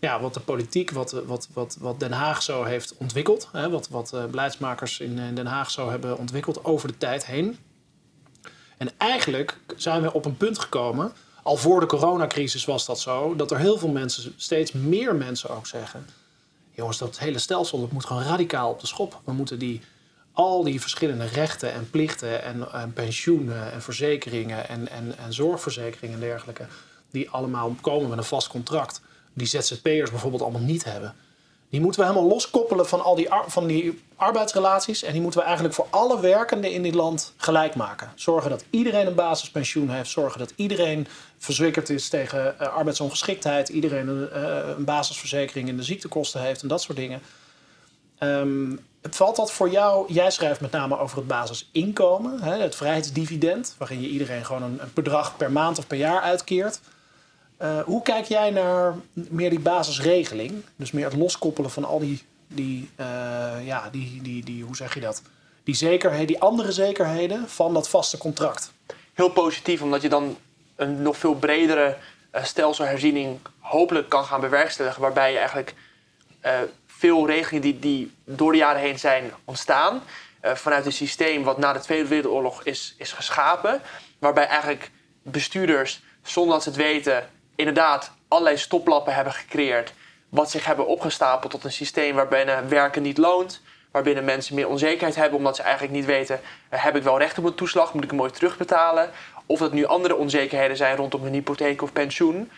ja, 0.00 0.20
wat 0.20 0.34
de 0.34 0.40
politiek, 0.40 0.90
wat, 0.90 1.10
wat, 1.10 1.48
wat, 1.52 1.76
wat 1.80 2.00
Den 2.00 2.12
Haag 2.12 2.42
zo 2.42 2.64
heeft 2.64 2.94
ontwikkeld. 2.96 3.48
Hè, 3.52 3.70
wat, 3.70 3.88
wat 3.88 4.12
uh, 4.14 4.24
beleidsmakers 4.24 5.00
in, 5.00 5.18
in 5.18 5.34
Den 5.34 5.46
Haag 5.46 5.70
zo 5.70 5.90
hebben 5.90 6.18
ontwikkeld 6.18 6.64
over 6.64 6.88
de 6.88 6.98
tijd 6.98 7.26
heen. 7.26 7.58
En 8.76 8.90
eigenlijk 8.98 9.58
zijn 9.76 10.02
we 10.02 10.12
op 10.12 10.24
een 10.24 10.36
punt 10.36 10.58
gekomen, 10.58 11.12
al 11.42 11.56
voor 11.56 11.80
de 11.80 11.86
coronacrisis 11.86 12.64
was 12.64 12.86
dat 12.86 13.00
zo, 13.00 13.36
dat 13.36 13.50
er 13.50 13.58
heel 13.58 13.78
veel 13.78 13.88
mensen, 13.88 14.34
steeds 14.36 14.72
meer 14.72 15.14
mensen 15.14 15.50
ook 15.50 15.66
zeggen: 15.66 16.06
jongens, 16.70 16.98
dat 16.98 17.18
hele 17.18 17.38
stelsel 17.38 17.80
dat 17.80 17.92
moet 17.92 18.06
gewoon 18.06 18.22
radicaal 18.22 18.70
op 18.70 18.80
de 18.80 18.86
schop. 18.86 19.20
We 19.24 19.32
moeten 19.32 19.58
die, 19.58 19.80
al 20.32 20.64
die 20.64 20.80
verschillende 20.80 21.24
rechten 21.24 21.72
en 21.72 21.90
plichten 21.90 22.42
en, 22.42 22.72
en 22.72 22.92
pensioenen 22.92 23.72
en 23.72 23.82
verzekeringen 23.82 24.68
en, 24.68 24.88
en, 24.88 25.18
en 25.18 25.32
zorgverzekeringen 25.32 26.14
en 26.14 26.26
dergelijke, 26.26 26.66
die 27.10 27.30
allemaal 27.30 27.76
komen 27.80 28.08
met 28.08 28.18
een 28.18 28.24
vast 28.24 28.48
contract 28.48 29.00
die 29.38 29.46
ZZP'ers 29.46 30.10
bijvoorbeeld 30.10 30.42
allemaal 30.42 30.60
niet 30.60 30.84
hebben. 30.84 31.14
Die 31.70 31.80
moeten 31.80 32.00
we 32.00 32.06
helemaal 32.06 32.28
loskoppelen 32.28 32.88
van 32.88 33.02
al 33.02 33.14
die, 33.14 33.28
van 33.46 33.66
die 33.66 34.02
arbeidsrelaties. 34.16 35.02
En 35.02 35.12
die 35.12 35.20
moeten 35.20 35.40
we 35.40 35.46
eigenlijk 35.46 35.74
voor 35.74 35.86
alle 35.90 36.20
werkenden 36.20 36.72
in 36.72 36.82
dit 36.82 36.94
land 36.94 37.32
gelijk 37.36 37.74
maken. 37.74 38.12
Zorgen 38.14 38.50
dat 38.50 38.64
iedereen 38.70 39.06
een 39.06 39.14
basispensioen 39.14 39.90
heeft. 39.90 40.10
Zorgen 40.10 40.38
dat 40.38 40.52
iedereen 40.56 41.06
verzekerd 41.38 41.88
is 41.88 42.08
tegen 42.08 42.54
uh, 42.60 42.68
arbeidsongeschiktheid. 42.68 43.68
Iedereen 43.68 44.08
een, 44.08 44.28
uh, 44.34 44.68
een, 44.76 44.84
basisverzekering 44.84 45.68
in 45.68 45.76
de 45.76 45.82
ziektekosten 45.82 46.40
heeft 46.40 46.62
en 46.62 46.68
dat 46.68 46.82
soort 46.82 46.98
dingen. 46.98 47.20
Um, 48.20 48.80
valt 49.02 49.36
dat 49.36 49.52
voor 49.52 49.70
jou? 49.70 50.12
Jij 50.12 50.30
schrijft 50.30 50.60
met 50.60 50.70
name 50.70 50.98
over 50.98 51.16
het 51.16 51.26
basisinkomen, 51.26 52.42
hè, 52.42 52.56
het 52.56 52.74
vrijheidsdividend, 52.74 53.74
waarin 53.78 54.00
je 54.00 54.08
iedereen 54.08 54.44
gewoon 54.44 54.62
een, 54.62 54.82
een 54.82 54.90
bedrag 54.94 55.36
per 55.36 55.52
maand 55.52 55.78
of 55.78 55.86
per 55.86 55.98
jaar 55.98 56.20
uitkeert. 56.20 56.80
Uh, 57.62 57.80
hoe 57.80 58.02
kijk 58.02 58.24
jij 58.24 58.50
naar 58.50 58.94
meer 59.12 59.50
die 59.50 59.60
basisregeling? 59.60 60.64
Dus 60.76 60.90
meer 60.90 61.04
het 61.04 61.16
loskoppelen 61.16 61.70
van 61.70 61.84
al 61.84 61.98
die, 61.98 62.22
die, 62.46 62.90
uh, 63.00 63.06
ja, 63.64 63.88
die, 63.90 64.22
die, 64.22 64.44
die, 64.44 64.64
hoe 64.64 64.76
zeg 64.76 64.94
je 64.94 65.00
dat? 65.00 65.22
Die 65.64 65.74
zekerheden, 65.74 66.26
die 66.26 66.40
andere 66.40 66.72
zekerheden 66.72 67.48
van 67.48 67.74
dat 67.74 67.88
vaste 67.88 68.18
contract. 68.18 68.72
Heel 69.14 69.30
positief, 69.30 69.82
omdat 69.82 70.02
je 70.02 70.08
dan 70.08 70.36
een 70.76 71.02
nog 71.02 71.16
veel 71.16 71.34
bredere 71.34 71.96
uh, 72.34 72.44
stelselherziening 72.44 73.38
hopelijk 73.58 74.08
kan 74.08 74.24
gaan 74.24 74.40
bewerkstelligen. 74.40 75.02
Waarbij 75.02 75.32
je 75.32 75.38
eigenlijk 75.38 75.74
veel 76.86 77.26
regelingen 77.26 77.62
die, 77.62 77.78
die 77.78 78.12
door 78.24 78.52
de 78.52 78.58
jaren 78.58 78.80
heen 78.80 78.98
zijn 78.98 79.30
ontstaan, 79.44 80.02
vanuit 80.42 80.86
een 80.86 80.92
systeem 80.92 81.42
wat 81.42 81.58
na 81.58 81.72
de 81.72 81.80
Tweede 81.80 82.08
Wereldoorlog 82.08 82.62
is, 82.62 82.94
is 82.98 83.12
geschapen. 83.12 83.80
Waarbij 84.18 84.46
eigenlijk 84.46 84.90
bestuurders, 85.22 86.02
zonder 86.22 86.54
dat 86.54 86.62
ze 86.62 86.68
het 86.68 86.78
weten, 86.78 87.28
inderdaad 87.58 88.12
allerlei 88.28 88.56
stoplappen 88.56 89.14
hebben 89.14 89.32
gecreëerd. 89.32 89.92
Wat 90.28 90.50
zich 90.50 90.64
hebben 90.64 90.86
opgestapeld 90.86 91.52
tot 91.52 91.64
een 91.64 91.72
systeem 91.72 92.14
waarbinnen 92.14 92.68
werken 92.68 93.02
niet 93.02 93.18
loont. 93.18 93.60
Waarbinnen 93.90 94.24
mensen 94.24 94.54
meer 94.54 94.68
onzekerheid 94.68 95.14
hebben 95.14 95.38
omdat 95.38 95.56
ze 95.56 95.62
eigenlijk 95.62 95.92
niet 95.92 96.04
weten: 96.04 96.40
uh, 96.72 96.84
heb 96.84 96.96
ik 96.96 97.02
wel 97.02 97.18
recht 97.18 97.38
op 97.38 97.44
een 97.44 97.54
toeslag? 97.54 97.94
Moet 97.94 98.04
ik 98.04 98.10
hem 98.10 98.20
ooit 98.20 98.34
terugbetalen? 98.34 99.10
Of 99.46 99.58
dat 99.58 99.72
nu 99.72 99.84
andere 99.84 100.16
onzekerheden 100.16 100.76
zijn 100.76 100.96
rondom 100.96 101.22
hun 101.22 101.32
hypotheek 101.32 101.82
of 101.82 101.92
pensioen. 101.92 102.50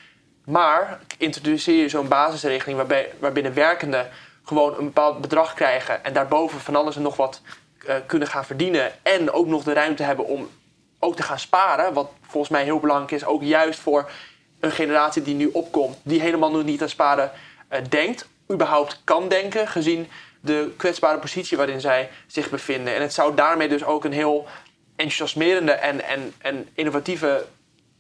Maar 0.44 1.00
introduceer 1.18 1.82
je 1.82 1.88
zo'n 1.88 2.08
basisregeling 2.08 2.76
waarbij, 2.76 3.12
waarbinnen 3.18 3.54
werkenden 3.54 4.08
gewoon 4.44 4.78
een 4.78 4.84
bepaald 4.84 5.20
bedrag 5.20 5.54
krijgen 5.54 6.04
en 6.04 6.12
daarboven 6.12 6.60
van 6.60 6.76
alles 6.76 6.96
en 6.96 7.02
nog 7.02 7.16
wat 7.16 7.40
uh, 7.86 7.94
kunnen 8.06 8.28
gaan 8.28 8.44
verdienen. 8.44 8.92
En 9.02 9.32
ook 9.32 9.46
nog 9.46 9.62
de 9.62 9.72
ruimte 9.72 10.02
hebben 10.02 10.26
om 10.26 10.48
ook 10.98 11.16
te 11.16 11.22
gaan 11.22 11.38
sparen. 11.38 11.92
Wat 11.92 12.10
volgens 12.20 12.52
mij 12.52 12.64
heel 12.64 12.80
belangrijk 12.80 13.10
is, 13.10 13.24
ook 13.24 13.42
juist 13.42 13.80
voor 13.80 14.10
een 14.60 14.70
generatie 14.70 15.22
die 15.22 15.34
nu 15.34 15.50
opkomt, 15.52 15.96
die 16.02 16.20
helemaal 16.20 16.50
nog 16.50 16.64
niet 16.64 16.82
aan 16.82 16.88
sparen 16.88 17.30
uh, 17.72 17.78
denkt, 17.88 18.28
überhaupt 18.50 19.00
kan 19.04 19.28
denken, 19.28 19.68
gezien 19.68 20.08
de 20.40 20.72
kwetsbare 20.76 21.18
positie 21.18 21.56
waarin 21.56 21.80
zij 21.80 22.10
zich 22.26 22.50
bevinden. 22.50 22.94
En 22.94 23.00
het 23.00 23.14
zou 23.14 23.34
daarmee 23.34 23.68
dus 23.68 23.84
ook 23.84 24.04
een 24.04 24.12
heel 24.12 24.46
enthousiasmerende 24.96 25.72
en, 25.72 26.04
en, 26.04 26.32
en 26.38 26.68
innovatieve 26.74 27.44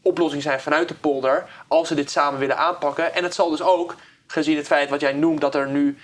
oplossing 0.02 0.42
zijn 0.42 0.60
vanuit 0.60 0.88
de 0.88 0.94
polder, 0.94 1.48
als 1.68 1.88
ze 1.88 1.94
dit 1.94 2.10
samen 2.10 2.40
willen 2.40 2.58
aanpakken. 2.58 3.14
En 3.14 3.22
het 3.22 3.34
zal 3.34 3.50
dus 3.50 3.62
ook, 3.62 3.96
gezien 4.26 4.56
het 4.56 4.66
feit 4.66 4.90
wat 4.90 5.00
jij 5.00 5.12
noemt, 5.12 5.40
dat 5.40 5.54
er 5.54 5.68
nu 5.68 5.98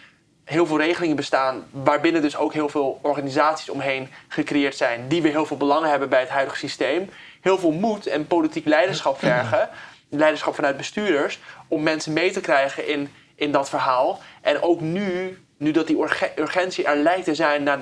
heel 0.44 0.66
veel 0.66 0.78
regelingen 0.78 1.16
bestaan, 1.16 1.64
waarbinnen 1.70 2.22
dus 2.22 2.36
ook 2.36 2.52
heel 2.52 2.68
veel 2.68 2.98
organisaties 3.02 3.68
omheen 3.68 4.08
gecreëerd 4.28 4.76
zijn, 4.76 5.08
die 5.08 5.22
weer 5.22 5.32
heel 5.32 5.46
veel 5.46 5.56
belangen 5.56 5.90
hebben 5.90 6.08
bij 6.08 6.20
het 6.20 6.28
huidige 6.28 6.58
systeem, 6.58 7.10
heel 7.40 7.58
veel 7.58 7.70
moed 7.70 8.06
en 8.06 8.26
politiek 8.26 8.66
leiderschap 8.66 9.18
vergen, 9.18 9.68
leiderschap 10.08 10.54
vanuit 10.54 10.76
bestuurders, 10.76 11.38
om 11.68 11.82
mensen 11.82 12.12
mee 12.12 12.30
te 12.30 12.40
krijgen 12.40 12.88
in, 12.88 13.08
in 13.34 13.52
dat 13.52 13.68
verhaal. 13.68 14.20
En 14.40 14.62
ook 14.62 14.80
nu, 14.80 15.38
nu 15.56 15.70
dat 15.70 15.86
die 15.86 15.98
urgentie 16.36 16.84
er 16.84 16.96
lijkt 16.96 17.24
te 17.24 17.34
zijn 17.34 17.62
na, 17.62 17.78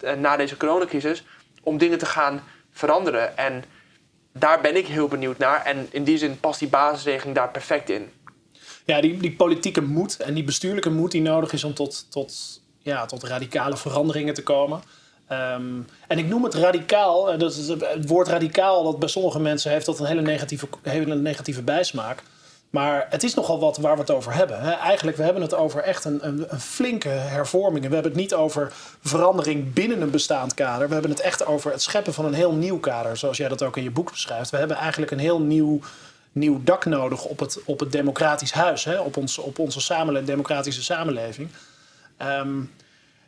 eh, 0.00 0.14
na 0.14 0.36
deze 0.36 0.56
coronacrisis, 0.56 1.24
om 1.62 1.78
dingen 1.78 1.98
te 1.98 2.06
gaan 2.06 2.42
veranderen. 2.72 3.36
En 3.36 3.64
daar 4.32 4.60
ben 4.60 4.76
ik 4.76 4.86
heel 4.86 5.08
benieuwd 5.08 5.38
naar. 5.38 5.64
En 5.64 5.86
in 5.90 6.04
die 6.04 6.18
zin 6.18 6.40
past 6.40 6.58
die 6.58 6.68
basisregeling 6.68 7.36
daar 7.36 7.50
perfect 7.50 7.90
in. 7.90 8.10
Ja, 8.84 9.00
die, 9.00 9.16
die 9.16 9.32
politieke 9.32 9.80
moed 9.80 10.16
en 10.16 10.34
die 10.34 10.44
bestuurlijke 10.44 10.90
moed 10.90 11.10
die 11.10 11.22
nodig 11.22 11.52
is 11.52 11.64
om 11.64 11.74
tot, 11.74 12.10
tot, 12.10 12.60
ja, 12.78 13.06
tot 13.06 13.22
radicale 13.22 13.76
veranderingen 13.76 14.34
te 14.34 14.42
komen. 14.42 14.82
Ehm, 15.26 15.80
en 16.06 16.18
ik 16.18 16.28
noem 16.28 16.44
het 16.44 16.54
radicaal. 16.54 17.38
Dat 17.38 17.56
is 17.56 17.68
het 17.68 18.08
woord 18.08 18.28
radicaal, 18.28 18.84
dat 18.84 18.98
bij 18.98 19.08
sommige 19.08 19.40
mensen 19.40 19.70
heeft 19.70 19.86
dat 19.86 19.98
een 19.98 20.06
hele 20.06 20.22
negatieve, 20.22 20.68
hele 20.82 21.14
negatieve 21.14 21.62
bijsmaak. 21.62 22.22
Maar 22.70 23.06
het 23.10 23.22
is 23.22 23.34
nogal 23.34 23.60
wat 23.60 23.76
waar 23.76 23.94
we 23.94 24.00
het 24.00 24.10
over 24.10 24.34
hebben. 24.34 24.60
Eigenlijk, 24.60 25.16
we 25.16 25.22
hebben 25.22 25.42
het 25.42 25.54
over 25.54 25.82
echt 25.82 26.04
een, 26.04 26.26
een, 26.26 26.44
een 26.48 26.60
flinke 26.60 27.08
hervorming. 27.08 27.86
We 27.86 27.94
hebben 27.94 28.12
het 28.12 28.20
niet 28.20 28.34
over 28.34 28.72
verandering 29.02 29.72
binnen 29.72 30.00
een 30.00 30.10
bestaand 30.10 30.54
kader. 30.54 30.86
We 30.86 30.92
hebben 30.92 31.10
het 31.10 31.20
echt 31.20 31.46
over 31.46 31.70
het 31.70 31.82
scheppen 31.82 32.14
van 32.14 32.24
een 32.24 32.34
heel 32.34 32.52
nieuw 32.52 32.78
kader. 32.78 33.16
Zoals 33.16 33.36
jij 33.36 33.48
dat 33.48 33.62
ook 33.62 33.76
in 33.76 33.82
je 33.82 33.90
boek 33.90 34.10
beschrijft. 34.10 34.50
We 34.50 34.56
hebben 34.56 34.76
eigenlijk 34.76 35.12
een 35.12 35.18
heel 35.18 35.40
nieuw, 35.40 35.80
nieuw 36.32 36.60
dak 36.64 36.84
nodig 36.84 37.24
op 37.24 37.38
het, 37.38 37.60
op 37.64 37.80
het 37.80 37.92
democratisch 37.92 38.52
huis. 38.52 38.84
Hè? 38.84 39.00
Op, 39.00 39.16
ons, 39.16 39.38
op 39.38 39.58
onze 39.58 39.80
samenle 39.80 40.24
democratische 40.24 40.82
samenleving. 40.82 41.48
Um, 42.22 42.70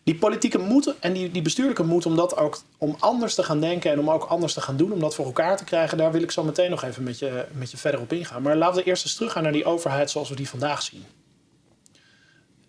die 0.08 0.16
politieke 0.16 0.58
moed 0.58 0.94
en 1.00 1.12
die, 1.12 1.30
die 1.30 1.42
bestuurlijke 1.42 1.82
moed 1.82 2.06
om 2.06 2.16
dat 2.16 2.36
ook 2.36 2.60
om 2.78 2.96
anders 2.98 3.34
te 3.34 3.42
gaan 3.42 3.60
denken 3.60 3.90
en 3.90 3.98
om 3.98 4.10
ook 4.10 4.24
anders 4.24 4.52
te 4.52 4.60
gaan 4.60 4.76
doen, 4.76 4.92
om 4.92 5.00
dat 5.00 5.14
voor 5.14 5.24
elkaar 5.24 5.56
te 5.56 5.64
krijgen, 5.64 5.98
daar 5.98 6.12
wil 6.12 6.22
ik 6.22 6.30
zo 6.30 6.44
meteen 6.44 6.70
nog 6.70 6.84
even 6.84 7.02
met 7.02 7.18
je, 7.18 7.44
met 7.52 7.70
je 7.70 7.76
verder 7.76 8.00
op 8.00 8.12
ingaan. 8.12 8.42
Maar 8.42 8.56
laten 8.56 8.76
we 8.76 8.82
eerst 8.82 9.04
eens 9.04 9.14
teruggaan 9.14 9.42
naar 9.42 9.52
die 9.52 9.64
overheid 9.64 10.10
zoals 10.10 10.28
we 10.28 10.36
die 10.36 10.48
vandaag 10.48 10.82
zien. 10.82 11.04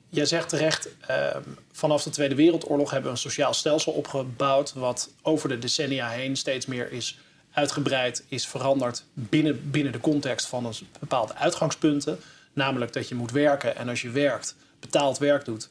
Jij 0.10 0.26
zegt 0.26 0.50
terecht, 0.50 0.90
eh, 1.00 1.36
vanaf 1.72 2.04
de 2.04 2.10
Tweede 2.10 2.36
Wereldoorlog 2.36 2.92
hebben 2.92 3.12
we 3.12 3.16
een 3.16 3.24
sociaal 3.24 3.54
stelsel 3.54 3.92
opgebouwd, 3.92 4.74
wat 4.74 5.10
over 5.22 5.50
de 5.50 5.60
decennia 5.60 6.10
heen 6.10 6.36
steeds 6.36 6.66
meer 6.66 6.92
is 6.92 7.20
uitgebreid, 7.52 8.24
is 8.28 8.48
veranderd 8.48 9.04
binnen, 9.14 9.72
binnen 9.72 9.92
de 9.92 10.00
context 10.00 10.46
van 10.48 10.66
een 10.66 10.74
bepaalde 11.00 11.36
uitgangspunten. 11.36 12.20
Namelijk 12.54 12.94
dat 12.94 13.10
je 13.10 13.16
moet 13.16 13.32
werken 13.32 13.76
en 13.76 13.90
als 13.90 14.02
je 14.02 14.10
werkt, 14.10 14.56
betaald 14.80 15.18
werk 15.18 15.46
doet, 15.46 15.70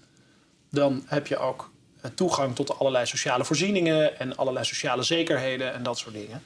dan 0.71 1.05
heb 1.07 1.27
je 1.27 1.39
ook 1.39 1.71
eh, 2.01 2.11
toegang 2.15 2.55
tot 2.55 2.79
allerlei 2.79 3.07
sociale 3.07 3.45
voorzieningen 3.45 4.19
en 4.19 4.37
allerlei 4.37 4.65
sociale 4.65 5.03
zekerheden 5.03 5.73
en 5.73 5.83
dat 5.83 5.99
soort 5.99 6.15
dingen. 6.15 6.43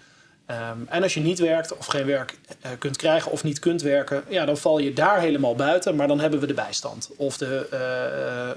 Ehm, 0.46 0.78
en 0.88 1.02
als 1.02 1.14
je 1.14 1.20
niet 1.20 1.38
werkt 1.38 1.76
of 1.76 1.86
geen 1.86 2.06
werk 2.06 2.38
uh, 2.64 2.70
kunt 2.78 2.96
krijgen 2.96 3.30
of 3.30 3.44
niet 3.44 3.58
kunt 3.58 3.82
werken, 3.82 4.24
ja, 4.28 4.44
dan 4.44 4.56
val 4.56 4.78
je 4.78 4.92
daar 4.92 5.20
helemaal 5.20 5.54
buiten. 5.54 5.96
Maar 5.96 6.08
dan 6.08 6.20
hebben 6.20 6.40
we 6.40 6.46
de 6.46 6.54
bijstand 6.54 7.10
of 7.16 7.36
de, 7.36 7.66
uh, 7.72 7.78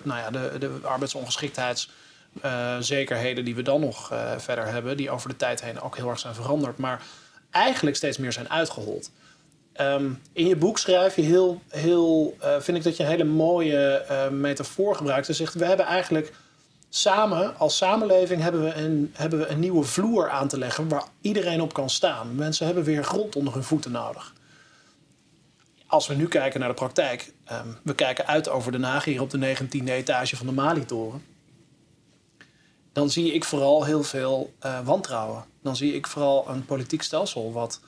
nou 0.04 0.20
ja, 0.20 0.32
de, 0.32 0.52
de 0.60 0.80
arbeidsongeschiktheidszekerheden 0.84 3.46
die 3.46 3.56
we 3.56 3.62
dan 3.62 3.80
nog 3.80 4.14
verder 4.38 4.66
hebben, 4.66 4.98
die 4.98 5.10
over 5.10 5.30
de 5.30 5.36
tijd 5.36 5.62
heen 5.62 5.82
ook 5.82 5.96
heel 5.96 6.10
erg 6.10 6.20
zijn 6.20 6.36
veranderd, 6.36 6.78
maar 6.78 7.02
eigenlijk 7.52 7.96
steeds 7.96 8.18
meer 8.18 8.34
zijn 8.34 8.50
uitgehold. 8.50 9.12
Ehm, 9.76 10.12
in 10.34 10.48
je 10.48 10.56
boek 10.56 10.78
schrijf 10.78 11.16
je 11.16 11.22
heel, 11.22 11.62
heel 11.70 12.38
uh, 12.44 12.60
vind 12.60 12.78
ik 12.78 12.84
dat 12.84 12.98
je 12.98 13.04
een 13.04 13.10
hele 13.10 13.24
mooie 13.24 14.06
uh, 14.12 14.30
metafoor 14.30 14.96
gebruikt. 14.96 15.28
Je 15.28 15.34
zegt, 15.34 15.54
we 15.54 15.66
hebben 15.66 15.86
eigenlijk 15.86 16.34
samen, 16.90 17.58
als 17.58 17.78
samenleving, 17.78 18.42
hebben 18.42 18.64
we, 18.64 18.74
een, 18.74 19.12
hebben 19.14 19.40
we 19.40 19.48
een 19.48 19.60
nieuwe 19.60 19.84
vloer 19.84 20.30
aan 20.30 20.48
te 20.48 20.58
leggen 20.58 20.90
waar 20.90 21.04
iedereen 21.22 21.62
op 21.62 21.74
kan 21.74 21.90
staan. 21.90 22.36
Mensen 22.36 22.66
hebben 22.66 22.84
weer 22.84 23.04
grond 23.04 23.36
onder 23.36 23.54
hun 23.54 23.64
voeten 23.64 23.92
nodig. 23.92 24.34
Als 25.88 26.08
we 26.08 26.14
nu 26.14 26.28
kijken 26.28 26.60
naar 26.60 26.70
de 26.70 26.76
praktijk, 26.76 27.34
um, 27.52 27.78
we 27.84 27.96
kijken 27.96 28.28
uit 28.28 28.50
over 28.50 28.72
Den 28.72 28.84
Haag 28.84 29.04
hier 29.04 29.22
op 29.22 29.30
de 29.30 29.56
19e 29.56 29.84
etage 29.86 30.36
van 30.36 30.46
de 30.46 30.52
Mali-toren. 30.52 31.24
Dan 32.94 33.10
zie 33.10 33.34
ik 33.34 33.44
vooral 33.44 33.84
heel 33.84 34.04
veel 34.04 34.54
uh, 34.66 34.80
wantrouwen. 34.86 35.46
Dan 35.62 35.76
zie 35.76 35.94
ik 35.94 36.08
vooral 36.08 36.50
een 36.50 36.66
politiek 36.66 37.02
stelsel 37.02 37.52
wat 37.52 37.80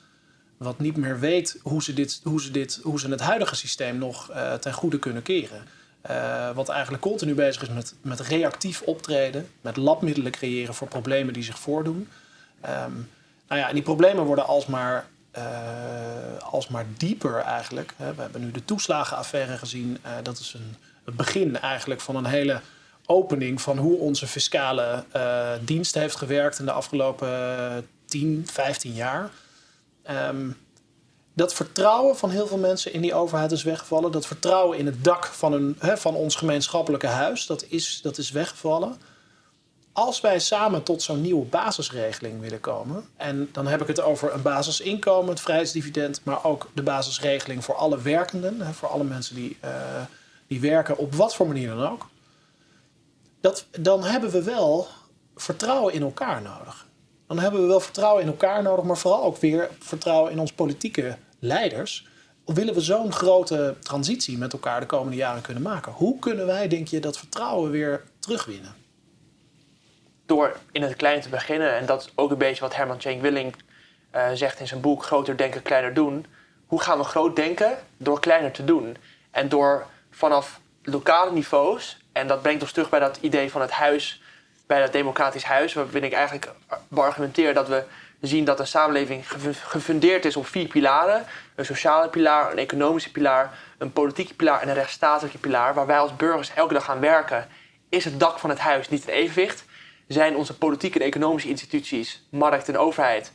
wat 0.58 0.78
niet 0.78 0.96
meer 0.96 1.20
weet 1.20 1.58
hoe 1.62 1.82
ze, 1.82 1.94
dit, 1.94 2.20
hoe 2.24 2.42
ze, 2.42 2.50
dit, 2.50 2.80
hoe 2.82 3.00
ze 3.00 3.08
het 3.08 3.20
huidige 3.20 3.56
systeem 3.56 3.98
nog 3.98 4.30
uh, 4.30 4.54
ten 4.54 4.72
goede 4.72 4.98
kunnen 4.98 5.22
keren. 5.22 5.66
Uh, 6.10 6.50
wat 6.50 6.68
eigenlijk 6.68 7.02
continu 7.02 7.34
bezig 7.34 7.62
is 7.62 7.68
met, 7.68 7.94
met 8.02 8.20
reactief 8.20 8.82
optreden, 8.82 9.48
met 9.60 9.76
labmiddelen 9.76 10.32
creëren 10.32 10.74
voor 10.74 10.88
problemen 10.88 11.32
die 11.32 11.42
zich 11.42 11.58
voordoen. 11.58 12.08
Um, 12.66 13.10
nou 13.48 13.60
ja, 13.60 13.68
en 13.68 13.74
die 13.74 13.82
problemen 13.82 14.24
worden 14.24 14.46
alsmaar, 14.46 15.06
uh, 15.38 15.42
alsmaar 16.40 16.86
dieper 16.96 17.36
eigenlijk. 17.36 17.94
We 17.96 18.04
hebben 18.04 18.40
nu 18.40 18.50
de 18.50 18.64
toeslagenaffaire 18.64 19.58
gezien. 19.58 19.98
dat 20.22 20.38
is 20.38 20.54
een, 20.54 20.76
het 21.04 21.16
begin 21.16 21.60
eigenlijk 21.60 22.00
van 22.00 22.16
een 22.16 22.26
hele 22.26 22.60
opening 23.06 23.60
van 23.60 23.78
hoe 23.78 23.98
onze 23.98 24.26
fiscale 24.26 25.04
dienst 25.64 25.94
heeft 25.94 26.16
gewerkt 26.16 26.58
in 26.58 26.64
de 26.64 26.72
afgelopen 26.72 27.28
10, 28.04 28.46
15 28.50 28.92
jaar. 28.92 29.30
Um, 30.10 30.56
dat 31.38 31.54
vertrouwen 31.54 32.16
van 32.16 32.30
heel 32.30 32.46
veel 32.46 32.58
mensen 32.58 32.92
in 32.92 33.00
die 33.00 33.14
overheid 33.14 33.52
is 33.52 33.62
weggevallen. 33.62 34.12
Dat 34.12 34.26
vertrouwen 34.26 34.78
in 34.78 34.86
het 34.86 35.04
dak 35.04 35.24
van, 35.24 35.52
een, 35.52 35.76
van 35.80 36.14
ons 36.14 36.34
gemeenschappelijke 36.34 37.06
huis, 37.06 37.46
dat 37.46 37.64
is, 37.68 38.00
dat 38.02 38.18
is 38.18 38.30
weggevallen. 38.30 38.96
Als 39.92 40.20
wij 40.20 40.38
samen 40.38 40.82
tot 40.82 41.02
zo'n 41.02 41.20
nieuwe 41.20 41.44
basisregeling 41.44 42.40
willen 42.40 42.60
komen, 42.60 43.08
en 43.16 43.48
dan 43.52 43.66
heb 43.66 43.80
ik 43.80 43.86
het 43.86 44.00
over 44.00 44.34
een 44.34 44.42
basisinkomen, 44.42 45.30
het 45.30 45.40
vrijheidsdividend, 45.40 46.20
maar 46.24 46.44
ook 46.44 46.70
de 46.74 46.82
basisregeling 46.82 47.64
voor 47.64 47.74
alle 47.74 48.02
werkenden, 48.02 48.74
voor 48.74 48.88
alle 48.88 49.04
mensen 49.04 49.34
die, 49.34 49.58
uh, 49.64 49.70
die 50.46 50.60
werken 50.60 50.96
op 50.96 51.14
wat 51.14 51.34
voor 51.34 51.46
manier 51.46 51.68
dan 51.68 51.88
ook, 51.88 52.06
dat, 53.40 53.66
dan 53.80 54.04
hebben 54.04 54.30
we 54.30 54.42
wel 54.42 54.88
vertrouwen 55.36 55.94
in 55.94 56.02
elkaar 56.02 56.42
nodig 56.42 56.87
dan 57.28 57.38
hebben 57.38 57.60
we 57.60 57.66
wel 57.66 57.80
vertrouwen 57.80 58.22
in 58.22 58.28
elkaar 58.28 58.62
nodig, 58.62 58.84
maar 58.84 58.96
vooral 58.96 59.22
ook 59.22 59.36
weer 59.36 59.70
vertrouwen 59.78 60.32
in 60.32 60.38
onze 60.38 60.54
politieke 60.54 61.16
leiders. 61.38 62.06
Willen 62.44 62.74
we 62.74 62.80
zo'n 62.80 63.12
grote 63.12 63.74
transitie 63.80 64.38
met 64.38 64.52
elkaar 64.52 64.80
de 64.80 64.86
komende 64.86 65.16
jaren 65.16 65.42
kunnen 65.42 65.62
maken? 65.62 65.92
Hoe 65.92 66.18
kunnen 66.18 66.46
wij, 66.46 66.68
denk 66.68 66.88
je, 66.88 67.00
dat 67.00 67.18
vertrouwen 67.18 67.70
weer 67.70 68.04
terugwinnen? 68.18 68.74
Door 70.26 70.56
in 70.72 70.82
het 70.82 70.96
klein 70.96 71.20
te 71.20 71.28
beginnen, 71.28 71.76
en 71.76 71.86
dat 71.86 72.02
is 72.02 72.12
ook 72.14 72.30
een 72.30 72.38
beetje 72.38 72.60
wat 72.60 72.74
Herman 72.74 73.00
Cenk 73.00 73.22
Willing 73.22 73.54
uh, 74.14 74.30
zegt 74.34 74.60
in 74.60 74.66
zijn 74.66 74.80
boek 74.80 75.04
Groter 75.04 75.36
denken, 75.36 75.62
kleiner 75.62 75.94
doen. 75.94 76.26
Hoe 76.66 76.80
gaan 76.80 76.98
we 76.98 77.04
groot 77.04 77.36
denken? 77.36 77.78
Door 77.96 78.20
kleiner 78.20 78.50
te 78.50 78.64
doen. 78.64 78.96
En 79.30 79.48
door 79.48 79.86
vanaf 80.10 80.60
lokale 80.82 81.32
niveaus, 81.32 81.98
en 82.12 82.26
dat 82.26 82.42
brengt 82.42 82.62
ons 82.62 82.72
terug 82.72 82.90
bij 82.90 83.00
dat 83.00 83.18
idee 83.20 83.50
van 83.50 83.60
het 83.60 83.70
huis 83.70 84.22
bij 84.68 84.80
dat 84.80 84.92
democratisch 84.92 85.44
huis, 85.44 85.74
waarin 85.74 86.04
ik 86.04 86.12
eigenlijk 86.12 86.52
beargumenteer 86.88 87.54
dat 87.54 87.68
we 87.68 87.84
zien 88.20 88.44
dat 88.44 88.60
een 88.60 88.66
samenleving 88.66 89.24
gefundeerd 89.52 90.24
is 90.24 90.36
op 90.36 90.46
vier 90.46 90.68
pilaren: 90.68 91.24
een 91.54 91.64
sociale 91.64 92.08
pilaar, 92.08 92.52
een 92.52 92.58
economische 92.58 93.10
pilaar, 93.10 93.58
een 93.78 93.92
politieke 93.92 94.34
pilaar 94.34 94.60
en 94.60 94.68
een 94.68 94.74
rechtsstatelijke 94.74 95.38
pilaar, 95.38 95.74
waar 95.74 95.86
wij 95.86 95.98
als 95.98 96.16
burgers 96.16 96.54
elke 96.54 96.74
dag 96.74 96.90
aan 96.90 97.00
werken, 97.00 97.48
is 97.88 98.04
het 98.04 98.20
dak 98.20 98.38
van 98.38 98.50
het 98.50 98.58
huis 98.58 98.88
niet 98.88 99.08
in 99.08 99.14
evenwicht. 99.14 99.64
zijn 100.08 100.36
onze 100.36 100.58
politieke 100.58 100.98
en 100.98 101.06
economische 101.06 101.48
instituties, 101.48 102.22
markt 102.30 102.68
en 102.68 102.78
overheid, 102.78 103.32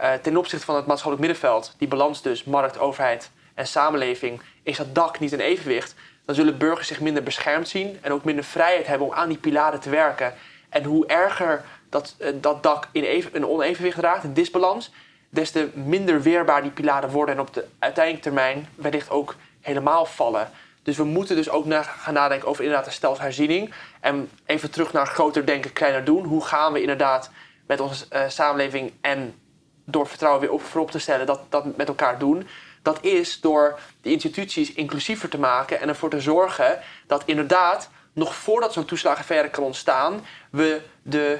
uh, 0.00 0.12
ten 0.12 0.36
opzichte 0.36 0.64
van 0.64 0.76
het 0.76 0.86
maatschappelijk 0.86 1.28
middenveld, 1.28 1.74
die 1.78 1.88
balans 1.88 2.22
dus 2.22 2.44
markt, 2.44 2.78
overheid 2.78 3.30
en 3.54 3.66
samenleving, 3.66 4.40
is 4.62 4.76
dat 4.76 4.94
dak 4.94 5.18
niet 5.18 5.32
in 5.32 5.40
evenwicht, 5.40 5.94
dan 6.24 6.34
zullen 6.34 6.58
burgers 6.58 6.88
zich 6.88 7.00
minder 7.00 7.22
beschermd 7.22 7.68
zien 7.68 7.98
en 8.00 8.12
ook 8.12 8.24
minder 8.24 8.44
vrijheid 8.44 8.86
hebben 8.86 9.06
om 9.06 9.12
aan 9.12 9.28
die 9.28 9.38
pilaren 9.38 9.80
te 9.80 9.90
werken. 9.90 10.34
En 10.74 10.84
hoe 10.84 11.06
erger 11.06 11.64
dat, 11.88 12.14
uh, 12.18 12.28
dat 12.34 12.62
dak 12.62 12.88
in 12.92 13.02
even, 13.02 13.36
een 13.36 13.46
onevenwicht 13.46 13.98
raakt, 13.98 14.24
een 14.24 14.34
disbalans, 14.34 14.92
des 15.28 15.50
te 15.50 15.68
minder 15.74 16.22
weerbaar 16.22 16.62
die 16.62 16.70
pilaren 16.70 17.10
worden 17.10 17.34
en 17.34 17.40
op 17.40 17.54
de 17.54 17.66
uiteindelijke 17.78 18.28
termijn 18.28 18.68
wellicht 18.74 19.10
ook 19.10 19.34
helemaal 19.60 20.04
vallen. 20.06 20.50
Dus 20.82 20.96
we 20.96 21.04
moeten 21.04 21.36
dus 21.36 21.50
ook 21.50 21.66
gaan 21.82 22.14
nadenken 22.14 22.48
over 22.48 22.64
inderdaad 22.64 22.86
een 22.86 22.92
stelsherziening. 22.92 23.72
En 24.00 24.30
even 24.46 24.70
terug 24.70 24.92
naar 24.92 25.06
groter 25.06 25.46
denken, 25.46 25.72
kleiner 25.72 26.04
doen. 26.04 26.24
Hoe 26.24 26.44
gaan 26.44 26.72
we 26.72 26.80
inderdaad 26.80 27.30
met 27.66 27.80
onze 27.80 28.06
uh, 28.12 28.22
samenleving 28.28 28.92
en 29.00 29.34
door 29.84 30.06
vertrouwen 30.06 30.40
weer 30.40 30.52
op, 30.52 30.62
voorop 30.62 30.90
te 30.90 30.98
stellen, 30.98 31.26
dat, 31.26 31.40
dat 31.48 31.76
met 31.76 31.88
elkaar 31.88 32.18
doen? 32.18 32.48
Dat 32.82 32.98
is 33.04 33.40
door 33.40 33.78
de 34.02 34.10
instituties 34.10 34.72
inclusiever 34.72 35.28
te 35.28 35.38
maken 35.38 35.80
en 35.80 35.88
ervoor 35.88 36.10
te 36.10 36.20
zorgen 36.20 36.80
dat 37.06 37.22
inderdaad, 37.24 37.90
nog 38.14 38.34
voordat 38.34 38.72
zo'n 38.72 38.84
toeslagenaffaire 38.84 39.50
kan 39.50 39.64
ontstaan, 39.64 40.26
we 40.50 40.80
de, 41.02 41.38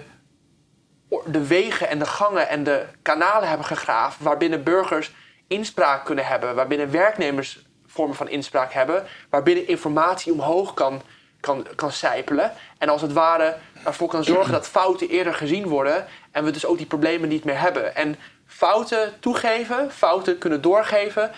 de 1.27 1.47
wegen 1.47 1.89
en 1.89 1.99
de 1.99 2.07
gangen 2.07 2.49
en 2.49 2.65
de 2.65 2.87
kanalen 3.03 3.49
hebben 3.49 3.67
gegraven 3.67 4.25
waarbinnen 4.25 4.63
burgers 4.63 5.13
inspraak 5.47 6.05
kunnen 6.05 6.27
hebben, 6.27 6.55
waarbinnen 6.55 6.91
werknemers 6.91 7.67
vormen 7.87 8.17
van 8.17 8.29
inspraak 8.29 8.73
hebben, 8.73 9.07
waarbinnen 9.31 9.69
informatie 9.69 10.33
omhoog 10.33 10.75
kan, 10.75 11.03
kan, 11.41 11.67
kan 11.75 11.93
sijpelen. 11.93 12.53
En 12.79 12.89
als 12.89 13.03
het 13.03 13.13
ware 13.13 13.57
ervoor 13.85 14.09
kan 14.09 14.25
zorgen 14.25 14.53
dat 14.53 14.69
fouten 14.69 15.09
eerder 15.09 15.35
gezien 15.35 15.67
worden 15.69 16.07
en 16.31 16.45
we 16.45 16.51
dus 16.51 16.67
ook 16.67 16.77
die 16.77 16.87
problemen 16.87 17.29
niet 17.29 17.45
meer 17.45 17.61
hebben. 17.61 17.97
En 17.97 18.17
fouten 18.47 19.21
toegeven, 19.21 19.93
fouten 19.93 20.39
kunnen 20.39 20.63
doorgeven, 20.63 21.31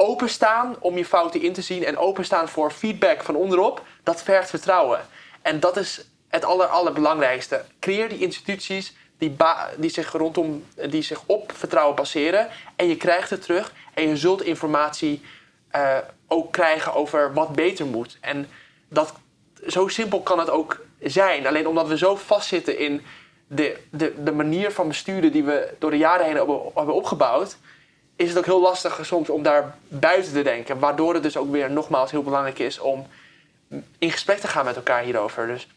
openstaan 0.00 0.76
om 0.78 0.96
je 0.96 1.04
fouten 1.04 1.42
in 1.42 1.52
te 1.52 1.62
zien 1.62 1.84
en 1.84 1.98
openstaan 1.98 2.48
voor 2.48 2.70
feedback 2.70 3.22
van 3.22 3.34
onderop, 3.34 3.82
dat 4.02 4.22
vergt 4.22 4.50
vertrouwen. 4.50 5.00
En 5.42 5.60
dat 5.60 5.76
is 5.76 6.04
het 6.28 6.44
aller, 6.44 6.66
allerbelangrijkste. 6.66 7.64
Creëer 7.80 8.08
die 8.08 8.18
instituties 8.18 8.94
die, 9.18 9.36
die, 9.76 9.90
zich 9.90 10.12
rondom, 10.12 10.64
die 10.88 11.02
zich 11.02 11.22
op 11.26 11.52
vertrouwen 11.54 11.96
baseren 11.96 12.48
en 12.76 12.88
je 12.88 12.96
krijgt 12.96 13.30
het 13.30 13.42
terug 13.42 13.72
en 13.94 14.08
je 14.08 14.16
zult 14.16 14.42
informatie 14.42 15.22
uh, 15.76 15.96
ook 16.28 16.52
krijgen 16.52 16.94
over 16.94 17.32
wat 17.32 17.52
beter 17.52 17.86
moet. 17.86 18.18
En 18.20 18.48
dat, 18.88 19.14
zo 19.66 19.88
simpel 19.88 20.20
kan 20.20 20.38
het 20.38 20.50
ook 20.50 20.80
zijn. 21.00 21.46
Alleen 21.46 21.66
omdat 21.66 21.88
we 21.88 21.98
zo 21.98 22.16
vastzitten 22.16 22.78
in 22.78 23.02
de, 23.46 23.76
de, 23.90 24.22
de 24.22 24.32
manier 24.32 24.72
van 24.72 24.88
besturen 24.88 25.32
die 25.32 25.44
we 25.44 25.74
door 25.78 25.90
de 25.90 25.96
jaren 25.96 26.26
heen 26.26 26.36
hebben 26.36 26.94
opgebouwd, 26.94 27.56
is 28.20 28.28
het 28.28 28.38
ook 28.38 28.44
heel 28.44 28.60
lastig 28.60 29.00
soms 29.02 29.30
om 29.30 29.42
daar 29.42 29.76
buiten 29.88 30.32
te 30.32 30.42
denken. 30.42 30.78
Waardoor 30.78 31.14
het 31.14 31.22
dus 31.22 31.36
ook 31.36 31.50
weer 31.50 31.70
nogmaals 31.70 32.10
heel 32.10 32.22
belangrijk 32.22 32.58
is 32.58 32.78
om 32.78 33.06
in 33.98 34.10
gesprek 34.10 34.38
te 34.38 34.48
gaan 34.48 34.64
met 34.64 34.76
elkaar 34.76 35.02
hierover. 35.02 35.46
Dus. 35.46 35.68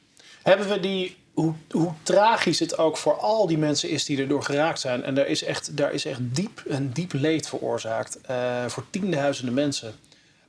Hebben 0.41 0.67
we 0.67 0.79
die, 0.79 1.17
hoe, 1.33 1.53
hoe 1.71 1.93
tragisch 2.03 2.59
het 2.59 2.77
ook 2.77 2.97
voor 2.97 3.13
al 3.13 3.47
die 3.47 3.57
mensen 3.57 3.89
is 3.89 4.05
die 4.05 4.21
erdoor 4.21 4.43
geraakt 4.43 4.79
zijn. 4.79 5.03
En 5.03 5.15
daar 5.15 5.27
is 5.27 5.43
echt, 5.43 5.77
daar 5.77 5.93
is 5.93 6.05
echt 6.05 6.19
diep, 6.21 6.63
een 6.67 6.93
diep 6.93 7.13
leed 7.13 7.47
veroorzaakt 7.47 8.19
uh, 8.29 8.65
voor 8.67 8.83
tienduizenden 8.89 9.53
mensen. 9.53 9.93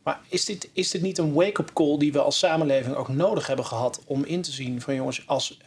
Maar 0.03 0.21
is 0.29 0.45
dit, 0.45 0.69
is 0.73 0.91
dit 0.91 1.03
niet 1.03 1.19
een 1.19 1.33
wake-up 1.33 1.73
call 1.73 1.99
die 1.99 2.13
we 2.13 2.21
als 2.21 2.39
samenleving 2.39 2.95
ook 2.95 3.09
nodig 3.09 3.47
hebben 3.47 3.67
gehad 3.67 4.01
om 4.05 4.25
in 4.25 4.43
te 4.43 4.53
zien 4.53 4.81
van 4.81 4.95
jongens, 4.95 5.23
als, 5.27 5.59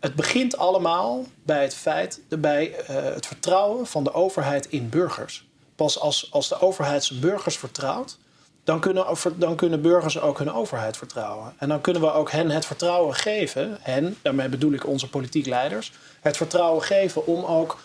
het 0.00 0.14
begint 0.14 0.56
allemaal 0.56 1.24
bij 1.42 1.62
het 1.62 1.74
feit, 1.74 2.20
bij 2.28 2.68
uh, 2.68 2.86
het 2.88 3.26
vertrouwen 3.26 3.86
van 3.86 4.04
de 4.04 4.12
overheid 4.12 4.66
in 4.66 4.88
burgers. 4.88 5.46
Pas 5.76 6.00
als, 6.00 6.32
als 6.32 6.48
de 6.48 6.60
overheid 6.60 7.04
zijn 7.04 7.20
burgers 7.20 7.58
vertrouwt, 7.58 8.18
dan 8.64 8.80
kunnen, 8.80 9.06
dan 9.36 9.56
kunnen 9.56 9.82
burgers 9.82 10.20
ook 10.20 10.38
hun 10.38 10.52
overheid 10.52 10.96
vertrouwen. 10.96 11.54
En 11.58 11.68
dan 11.68 11.80
kunnen 11.80 12.02
we 12.02 12.12
ook 12.12 12.30
hen 12.30 12.50
het 12.50 12.66
vertrouwen 12.66 13.14
geven, 13.14 13.78
hen, 13.80 14.16
daarmee 14.22 14.48
bedoel 14.48 14.72
ik 14.72 14.86
onze 14.86 15.08
politiek 15.08 15.46
leiders, 15.46 15.92
het 16.20 16.36
vertrouwen 16.36 16.82
geven 16.82 17.26
om 17.26 17.44
ook. 17.44 17.78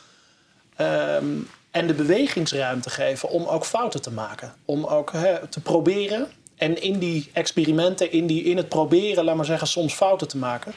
Um, 0.78 1.50
en 1.72 1.88
de 1.88 1.94
bewegingsruimte 1.94 2.90
geven 2.90 3.30
om 3.30 3.46
ook 3.46 3.66
fouten 3.66 4.02
te 4.02 4.12
maken. 4.12 4.54
Om 4.66 4.86
ook 4.86 5.12
te 5.50 5.62
proberen. 5.62 6.32
En 6.56 6.82
in 6.82 7.00
die 7.00 7.30
experimenten, 7.34 8.12
in, 8.12 8.28
die, 8.28 8.44
in 8.44 8.58
het 8.58 8.70
proberen, 8.70 9.24
laat 9.24 9.36
maar 9.36 9.46
zeggen, 9.46 9.68
soms 9.68 9.94
fouten 9.94 10.28
te 10.28 10.38
maken. 10.38 10.74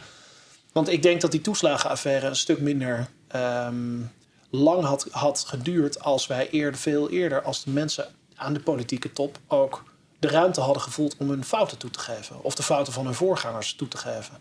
Want 0.77 0.89
ik 0.89 1.03
denk 1.03 1.21
dat 1.21 1.31
die 1.31 1.41
toeslagenaffaire 1.41 2.27
een 2.27 2.37
stuk 2.37 2.61
minder 2.61 3.07
um, 3.37 4.13
lang 4.51 4.85
had, 4.85 5.07
had 5.11 5.45
geduurd 5.47 6.03
als 6.03 6.27
wij 6.27 6.51
eerder, 6.51 6.81
veel 6.81 7.11
eerder, 7.11 7.43
als 7.43 7.65
de 7.65 7.71
mensen 7.71 8.15
aan 8.35 8.53
de 8.53 8.61
politieke 8.61 9.13
top 9.13 9.39
ook 9.49 9.85
de 10.19 10.29
ruimte 10.29 10.61
hadden 10.61 10.83
gevoeld 10.83 11.17
om 11.19 11.29
hun 11.29 11.45
fouten 11.45 11.79
toe 11.79 11.91
te 11.91 11.99
geven. 11.99 12.43
Of 12.43 12.55
de 12.55 12.63
fouten 12.63 12.93
van 12.93 13.05
hun 13.05 13.15
voorgangers 13.15 13.75
toe 13.75 13.89
te 13.89 13.97
geven. 13.97 14.39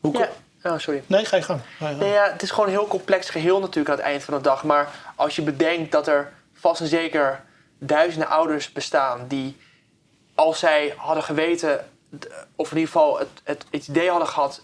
Hoe 0.00 0.18
ja. 0.18 0.28
Oh, 0.70 0.78
sorry. 0.78 1.02
Nee, 1.06 1.24
ga 1.24 1.36
je 1.36 1.42
gang. 1.42 1.60
Ga 1.78 1.90
Nee, 1.90 2.12
ja, 2.12 2.30
het 2.32 2.42
is 2.42 2.50
gewoon 2.50 2.66
een 2.66 2.74
heel 2.74 2.86
complex 2.86 3.28
geheel 3.28 3.60
natuurlijk 3.60 3.88
aan 3.88 3.96
het 3.96 4.04
eind 4.04 4.22
van 4.22 4.34
de 4.34 4.40
dag. 4.40 4.64
Maar 4.64 5.12
als 5.16 5.36
je 5.36 5.42
bedenkt 5.42 5.92
dat 5.92 6.08
er 6.08 6.32
vast 6.52 6.80
en 6.80 6.86
zeker 6.86 7.44
duizenden 7.78 8.28
ouders 8.28 8.72
bestaan 8.72 9.28
die, 9.28 9.56
als 10.34 10.58
zij 10.58 10.94
hadden 10.96 11.24
geweten, 11.24 11.88
of 12.56 12.70
in 12.70 12.76
ieder 12.76 12.92
geval 12.92 13.18
het, 13.18 13.28
het, 13.44 13.64
het 13.70 13.88
idee 13.88 14.10
hadden 14.10 14.28
gehad, 14.28 14.62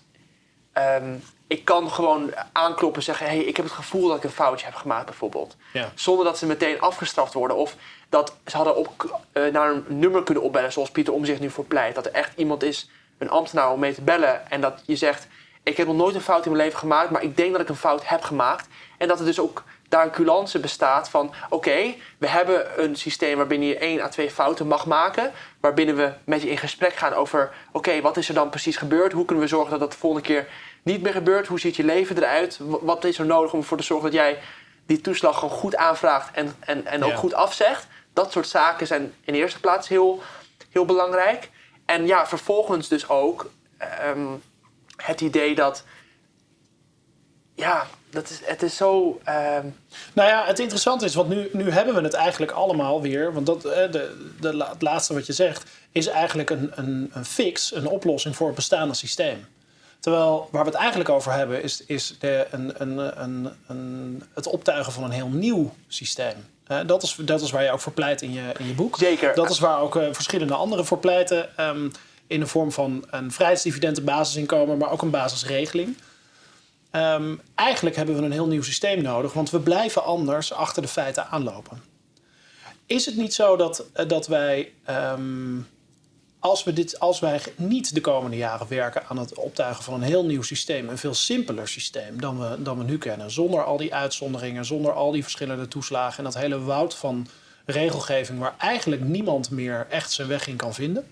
um, 0.74 1.22
ik 1.48 1.64
kan 1.64 1.90
gewoon 1.90 2.32
aankloppen 2.52 2.98
en 2.98 3.04
zeggen: 3.04 3.26
hey, 3.26 3.38
ik 3.38 3.56
heb 3.56 3.64
het 3.64 3.74
gevoel 3.74 4.08
dat 4.08 4.16
ik 4.16 4.24
een 4.24 4.30
foutje 4.30 4.66
heb 4.66 4.74
gemaakt, 4.74 5.04
bijvoorbeeld. 5.04 5.56
Ja. 5.72 5.92
Zonder 5.94 6.24
dat 6.24 6.38
ze 6.38 6.46
meteen 6.46 6.80
afgestraft 6.80 7.32
worden. 7.32 7.56
Of 7.56 7.76
dat 8.08 8.36
ze 8.46 8.56
hadden 8.56 8.76
op, 8.76 9.20
uh, 9.32 9.52
naar 9.52 9.70
een 9.70 9.84
nummer 9.88 10.22
kunnen 10.22 10.42
opbellen, 10.42 10.72
zoals 10.72 10.90
Pieter 10.90 11.12
Om 11.12 11.24
zich 11.24 11.40
nu 11.40 11.50
voor 11.50 11.64
pleit. 11.64 11.94
Dat 11.94 12.06
er 12.06 12.12
echt 12.12 12.38
iemand 12.38 12.62
is, 12.62 12.90
een 13.18 13.30
ambtenaar, 13.30 13.72
om 13.72 13.80
mee 13.80 13.94
te 13.94 14.02
bellen. 14.02 14.50
En 14.50 14.60
dat 14.60 14.82
je 14.86 14.96
zegt: 14.96 15.26
Ik 15.62 15.76
heb 15.76 15.86
nog 15.86 15.96
nooit 15.96 16.14
een 16.14 16.20
fout 16.20 16.44
in 16.44 16.52
mijn 16.52 16.64
leven 16.64 16.78
gemaakt, 16.78 17.10
maar 17.10 17.22
ik 17.22 17.36
denk 17.36 17.52
dat 17.52 17.60
ik 17.60 17.68
een 17.68 17.76
fout 17.76 18.06
heb 18.06 18.22
gemaakt. 18.22 18.68
En 18.98 19.08
dat 19.08 19.18
er 19.18 19.24
dus 19.24 19.40
ook 19.40 19.64
daar 19.88 20.04
een 20.04 20.10
culance 20.10 20.58
bestaat 20.58 21.08
van: 21.08 21.34
oké, 21.48 21.94
we 22.18 22.28
hebben 22.28 22.84
een 22.84 22.96
systeem 22.96 23.36
waarbinnen 23.36 23.68
je 23.68 23.78
één 23.78 24.00
à 24.00 24.08
twee 24.08 24.30
fouten 24.30 24.66
mag 24.66 24.86
maken. 24.86 25.32
Waarbinnen 25.60 25.96
we 25.96 26.12
met 26.24 26.42
je 26.42 26.50
in 26.50 26.58
gesprek 26.58 26.94
gaan 26.94 27.12
over: 27.12 27.52
oké, 27.72 28.00
wat 28.00 28.16
is 28.16 28.28
er 28.28 28.34
dan 28.34 28.50
precies 28.50 28.76
gebeurd? 28.76 29.12
Hoe 29.12 29.24
kunnen 29.24 29.44
we 29.44 29.50
zorgen 29.50 29.70
dat 29.70 29.80
dat 29.80 29.92
de 29.92 29.98
volgende 29.98 30.26
keer 30.26 30.48
niet 30.82 31.02
meer 31.02 31.12
gebeurt? 31.12 31.46
Hoe 31.46 31.60
ziet 31.60 31.76
je 31.76 31.84
leven 31.84 32.16
eruit? 32.16 32.58
Wat 32.60 33.04
is 33.04 33.18
er 33.18 33.26
nodig 33.26 33.52
om 33.52 33.58
ervoor 33.58 33.76
te 33.76 33.82
zorgen 33.82 34.10
dat 34.10 34.20
jij 34.20 34.38
die 34.86 35.00
toeslag 35.00 35.38
gewoon 35.38 35.58
goed 35.58 35.76
aanvraagt 35.76 36.34
en, 36.34 36.56
en, 36.60 36.86
en 36.86 37.04
ook 37.04 37.16
goed 37.16 37.34
afzegt? 37.34 37.86
Dat 38.12 38.32
soort 38.32 38.48
zaken 38.48 38.86
zijn 38.86 39.14
in 39.24 39.32
de 39.32 39.38
eerste 39.38 39.60
plaats 39.60 39.88
heel, 39.88 40.22
heel 40.70 40.84
belangrijk. 40.84 41.50
En 41.84 42.06
ja, 42.06 42.26
vervolgens 42.26 42.88
dus 42.88 43.08
ook 43.08 43.50
um, 44.06 44.42
het 44.96 45.20
idee 45.20 45.54
dat. 45.54 45.84
Ja, 47.54 47.86
dat 48.10 48.30
is, 48.30 48.40
het 48.44 48.62
is 48.62 48.76
zo. 48.76 49.20
Uh... 49.28 49.58
Nou 50.12 50.28
ja, 50.28 50.44
het 50.46 50.58
interessante 50.58 51.04
is, 51.04 51.14
want 51.14 51.28
nu, 51.28 51.48
nu 51.52 51.70
hebben 51.70 51.94
we 51.94 52.00
het 52.00 52.14
eigenlijk 52.14 52.52
allemaal 52.52 53.02
weer. 53.02 53.32
Want 53.32 53.46
dat, 53.46 53.62
de, 53.62 54.16
de, 54.40 54.64
het 54.68 54.82
laatste 54.82 55.14
wat 55.14 55.26
je 55.26 55.32
zegt 55.32 55.70
is 55.92 56.06
eigenlijk 56.06 56.50
een, 56.50 56.72
een, 56.74 57.10
een 57.12 57.24
fix, 57.24 57.74
een 57.74 57.86
oplossing 57.86 58.36
voor 58.36 58.46
het 58.46 58.56
bestaande 58.56 58.94
systeem. 58.94 59.46
Terwijl 60.00 60.48
waar 60.50 60.64
we 60.64 60.70
het 60.70 60.78
eigenlijk 60.78 61.08
over 61.10 61.32
hebben, 61.32 61.62
is, 61.62 61.84
is 61.86 62.16
de, 62.18 62.46
een, 62.50 62.72
een, 62.76 63.22
een, 63.22 63.52
een, 63.66 64.22
het 64.34 64.46
optuigen 64.46 64.92
van 64.92 65.04
een 65.04 65.10
heel 65.10 65.28
nieuw 65.28 65.74
systeem. 65.88 66.34
dat, 66.86 67.02
is, 67.02 67.16
dat 67.20 67.40
is 67.40 67.50
waar 67.50 67.62
je 67.62 67.70
ook 67.70 67.80
voor 67.80 67.92
pleit 67.92 68.22
in 68.22 68.32
je, 68.32 68.52
in 68.58 68.66
je 68.66 68.74
boek. 68.74 68.96
Zeker. 68.98 69.34
Dat 69.34 69.50
is 69.50 69.58
waar 69.58 69.80
ook 69.80 69.96
uh, 69.96 70.08
verschillende 70.12 70.54
anderen 70.54 70.86
voor 70.86 70.98
pleiten. 70.98 71.48
Um, 71.60 71.90
in 72.26 72.40
de 72.40 72.46
vorm 72.46 72.72
van 72.72 73.04
een 73.10 73.32
vrijheidsdividend, 73.32 74.04
basisinkomen, 74.04 74.78
maar 74.78 74.90
ook 74.90 75.02
een 75.02 75.10
basisregeling. 75.10 75.96
Um, 76.92 77.40
eigenlijk 77.54 77.96
hebben 77.96 78.16
we 78.16 78.22
een 78.22 78.32
heel 78.32 78.46
nieuw 78.46 78.62
systeem 78.62 79.02
nodig, 79.02 79.32
want 79.32 79.50
we 79.50 79.60
blijven 79.60 80.04
anders 80.04 80.52
achter 80.52 80.82
de 80.82 80.88
feiten 80.88 81.26
aanlopen. 81.26 81.82
Is 82.86 83.06
het 83.06 83.16
niet 83.16 83.34
zo 83.34 83.56
dat, 83.56 83.84
eh, 83.92 84.08
dat 84.08 84.26
wij, 84.26 84.72
um, 84.90 85.66
als, 86.38 86.64
we 86.64 86.72
dit, 86.72 87.00
als 87.00 87.20
wij 87.20 87.40
niet 87.56 87.94
de 87.94 88.00
komende 88.00 88.36
jaren 88.36 88.68
werken 88.68 89.06
aan 89.08 89.18
het 89.18 89.34
optuigen 89.34 89.84
van 89.84 89.94
een 89.94 90.02
heel 90.02 90.24
nieuw 90.24 90.42
systeem, 90.42 90.88
een 90.88 90.98
veel 90.98 91.14
simpeler 91.14 91.68
systeem 91.68 92.20
dan 92.20 92.40
we, 92.40 92.62
dan 92.62 92.78
we 92.78 92.84
nu 92.84 92.98
kennen, 92.98 93.30
zonder 93.30 93.64
al 93.64 93.76
die 93.76 93.94
uitzonderingen, 93.94 94.64
zonder 94.64 94.92
al 94.92 95.10
die 95.10 95.22
verschillende 95.22 95.68
toeslagen 95.68 96.18
en 96.18 96.24
dat 96.24 96.38
hele 96.38 96.60
woud 96.60 96.94
van 96.94 97.26
regelgeving 97.64 98.38
waar 98.38 98.54
eigenlijk 98.58 99.02
niemand 99.02 99.50
meer 99.50 99.86
echt 99.90 100.12
zijn 100.12 100.28
weg 100.28 100.46
in 100.46 100.56
kan 100.56 100.74
vinden? 100.74 101.06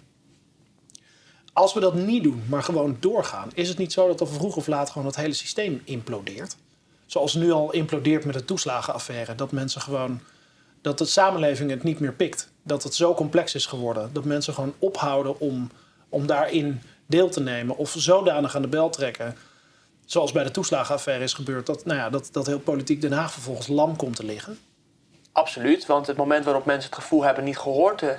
Als 1.57 1.75
we 1.75 1.81
dat 1.81 1.95
niet 1.95 2.23
doen, 2.23 2.43
maar 2.49 2.63
gewoon 2.63 2.97
doorgaan, 3.01 3.51
is 3.55 3.69
het 3.69 3.79
niet 3.79 3.93
zo 3.93 4.07
dat 4.07 4.21
er 4.21 4.29
vroeg 4.29 4.57
of 4.57 4.67
laat 4.67 4.91
gewoon 4.91 5.07
het 5.07 5.17
hele 5.17 5.33
systeem 5.33 5.83
implodeert? 5.85 6.57
Zoals 7.07 7.35
nu 7.35 7.53
al 7.53 7.73
implodeert 7.73 8.25
met 8.25 8.35
de 8.35 8.45
toeslagenaffaire. 8.45 9.35
Dat 9.35 9.53
mensen 9.53 9.81
gewoon. 9.81 10.21
dat 10.81 10.99
de 10.99 11.05
samenleving 11.05 11.71
het 11.71 11.83
niet 11.83 12.01
meer 12.01 12.13
pikt. 12.13 12.51
Dat 12.63 12.83
het 12.83 12.95
zo 12.95 13.15
complex 13.15 13.55
is 13.55 13.67
geworden. 13.67 14.11
Dat 14.13 14.25
mensen 14.25 14.55
gewoon 14.55 14.75
ophouden 14.79 15.41
om, 15.41 15.71
om 16.09 16.27
daarin 16.27 16.83
deel 17.07 17.29
te 17.29 17.41
nemen. 17.41 17.77
Of 17.77 17.95
zodanig 17.99 18.57
aan 18.57 18.63
de 18.63 18.69
bel 18.69 18.91
trekken. 18.91 19.37
zoals 20.05 20.33
bij 20.33 20.45
de 20.45 20.51
toeslagenaffaire 20.51 21.25
is 21.25 21.35
gebeurd, 21.35 21.67
dat, 21.67 21.85
nou 21.85 21.99
ja, 21.99 22.11
dat, 22.11 22.29
dat 22.33 22.47
heel 22.47 22.61
politiek 22.61 23.01
Den 23.01 23.13
Haag 23.13 23.33
vervolgens 23.33 23.67
lam 23.67 23.97
komt 23.97 24.17
te 24.17 24.25
liggen? 24.25 24.59
Absoluut, 25.33 25.87
want 25.87 26.07
het 26.07 26.17
moment 26.17 26.45
waarop 26.45 26.65
mensen 26.65 26.91
het 26.91 26.99
gevoel 26.99 27.23
hebben 27.23 27.45
niet 27.45 27.59
gehoord 27.59 27.99
te, 27.99 28.17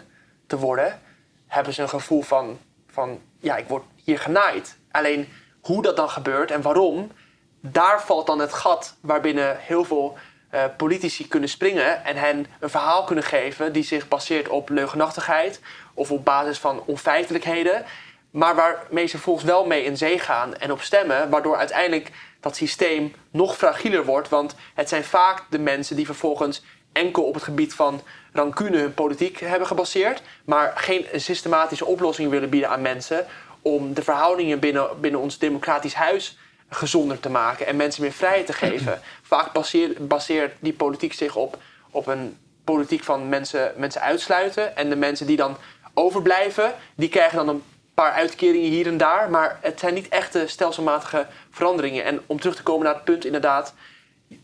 te 0.48 0.58
worden, 0.58 1.00
hebben 1.48 1.74
ze 1.74 1.82
een 1.82 1.90
gevoel 1.90 2.22
van, 2.22 2.58
van, 2.88 3.20
ja, 3.40 3.58
ik 3.58 3.68
word 3.68 3.84
hier 4.04 4.20
genaaid. 4.20 4.78
Alleen 4.92 5.28
hoe 5.62 5.82
dat 5.82 5.96
dan 5.96 6.10
gebeurt 6.10 6.52
en 6.52 6.62
waarom, 6.62 7.12
daar 7.60 8.02
valt 8.02 8.28
dan 8.28 8.40
het 8.40 8.54
gat 8.54 8.98
waarbinnen 9.02 9.58
heel 9.60 9.84
veel 9.84 10.18
uh, 10.54 10.64
politici 10.78 11.28
kunnen 11.28 11.50
springen 11.50 12.06
en 12.06 12.16
hen 12.16 12.46
een 12.60 12.70
verhaal 12.70 13.04
kunnen 13.04 13.24
geven 13.24 13.74
die 13.74 13.84
zich 13.84 14.08
baseert 14.08 14.48
op 14.48 14.70
leugenachtigheid 14.70 15.62
of 15.94 16.12
op 16.12 16.26
basis 16.26 16.60
van 16.60 16.84
onfeitelijkheden, 16.86 17.86
maar 18.32 18.56
waarmee 18.56 19.06
ze 19.06 19.18
volgens 19.18 19.46
wel 19.46 19.66
mee 19.66 19.84
in 19.84 19.98
zee 19.98 20.20
gaan 20.20 20.56
en 20.56 20.72
op 20.72 20.82
stemmen, 20.82 21.30
waardoor 21.30 21.58
uiteindelijk 21.58 22.12
dat 22.40 22.56
systeem 22.56 23.14
nog 23.32 23.58
fragieler 23.58 24.06
wordt, 24.06 24.30
want 24.30 24.56
het 24.74 24.90
zijn 24.90 25.04
vaak 25.04 25.44
de 25.50 25.60
mensen 25.60 25.96
die 25.96 26.06
vervolgens 26.06 26.64
enkel 26.98 27.24
op 27.24 27.34
het 27.34 27.44
gebied 27.44 27.74
van 27.74 28.02
rancune 28.34 28.78
hun 28.78 28.94
politiek 28.94 29.40
hebben 29.40 29.68
gebaseerd, 29.68 30.22
maar 30.46 30.74
geen 30.76 31.06
systematische 31.14 31.86
oplossing 31.86 32.30
willen 32.30 32.50
bieden 32.50 32.70
aan 32.70 32.82
mensen 32.82 33.26
om 33.62 33.94
de 33.94 34.04
verhoudingen 34.04 34.60
binnen, 34.60 35.00
binnen 35.00 35.22
ons 35.22 35.38
democratisch 35.38 35.94
huis 35.94 36.38
gezonder 36.70 37.20
te 37.20 37.30
maken 37.30 37.68
en 37.68 37.76
mensen 37.76 38.02
meer 38.02 38.12
vrijheid 38.12 38.46
te 38.46 38.54
geven. 38.54 39.02
Vaak 39.22 39.54
baseert, 39.54 40.08
baseert 40.08 40.54
die 40.60 40.74
politiek 40.74 41.14
zich 41.14 41.36
op, 41.36 41.58
op 41.92 42.08
een 42.08 42.38
politiek 42.64 43.04
van 43.04 43.30
mensen, 43.30 43.74
mensen 43.76 44.02
uitsluiten. 44.02 44.76
En 44.76 44.90
de 44.90 44.96
mensen 44.96 45.28
die 45.28 45.38
dan 45.38 45.58
overblijven, 45.94 46.74
die 46.96 47.10
krijgen 47.10 47.38
dan 47.38 47.48
een 47.48 47.64
paar 47.94 48.12
uitkeringen 48.12 48.70
hier 48.70 48.88
en 48.88 48.98
daar. 48.98 49.30
Maar 49.30 49.58
het 49.62 49.80
zijn 49.80 49.94
niet 49.94 50.10
echte 50.10 50.48
stelselmatige 50.48 51.28
veranderingen. 51.52 52.04
En 52.04 52.22
om 52.26 52.40
terug 52.40 52.56
te 52.56 52.64
komen 52.64 52.86
naar 52.86 52.96
het 52.96 53.04
punt 53.04 53.26
inderdaad... 53.26 53.74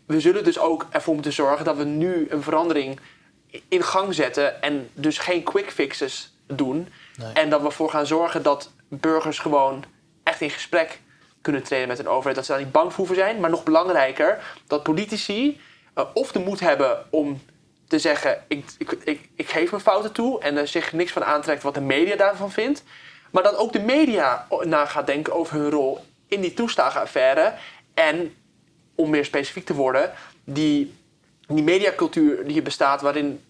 we 0.06 0.20
zullen 0.20 0.44
dus 0.44 0.60
ook 0.60 0.86
ervoor 0.90 1.14
moeten 1.14 1.34
zorgen 1.34 1.66
dat 1.66 1.78
we 1.78 1.84
nu 1.84 2.28
een 2.30 2.44
verandering 2.44 3.00
in 3.68 3.84
gang 3.84 4.14
zetten... 4.14 4.62
en 4.62 4.90
dus 4.94 5.18
geen 5.18 5.44
quick 5.44 5.72
fixes 5.72 6.34
doen. 6.48 6.88
En 7.34 7.50
dat 7.50 7.62
we 7.62 7.66
ervoor 7.66 7.90
gaan 7.90 8.06
zorgen 8.08 8.44
dat 8.44 8.72
burgers 8.88 9.40
gewoon 9.40 9.84
echt 10.24 10.42
in 10.42 10.50
gesprek 10.50 11.00
kunnen 11.42 11.64
treden 11.64 11.88
met 11.88 12.00
een 12.00 12.08
overheid. 12.08 12.36
Dat 12.36 12.46
ze 12.46 12.52
daar 12.52 12.62
niet 12.62 12.72
bang 12.72 12.94
voor 12.94 13.16
zijn. 13.16 13.40
Maar 13.40 13.50
nog 13.50 13.64
belangrijker, 13.64 14.58
dat 14.68 14.84
politici 14.84 15.62
uh, 15.96 16.06
of 16.14 16.32
de 16.32 16.40
moed 16.40 16.60
hebben 16.60 17.06
om 17.10 17.42
te 17.88 18.00
zeggen: 18.00 18.44
ik, 18.48 18.66
ik, 18.78 18.92
ik, 18.92 19.30
ik 19.36 19.50
geef 19.50 19.72
mijn 19.72 19.84
fouten 19.84 20.12
toe. 20.12 20.40
en 20.40 20.58
er 20.58 20.68
zich 20.68 20.94
niks 20.94 21.12
van 21.12 21.24
aantrekt 21.24 21.64
wat 21.64 21.74
de 21.74 21.82
media 21.82 22.16
daarvan 22.16 22.52
vindt. 22.52 22.84
Maar 23.32 23.44
dat 23.44 23.56
ook 23.56 23.74
de 23.74 23.82
media 23.82 24.48
na 24.64 24.86
gaat 24.86 25.08
denken 25.08 25.34
over 25.34 25.56
hun 25.56 25.70
rol 25.70 26.06
in 26.28 26.42
die 26.42 26.54
toeslagenaffaire. 26.54 27.54
En 27.94 28.36
om 28.96 29.10
meer 29.10 29.26
specifiek 29.26 29.66
te 29.66 29.74
worden, 29.74 30.12
die, 30.44 30.94
die 31.48 31.64
mediacultuur 31.64 32.48
die 32.48 32.58
er 32.58 32.64
bestaat, 32.64 33.02
waarin 33.02 33.44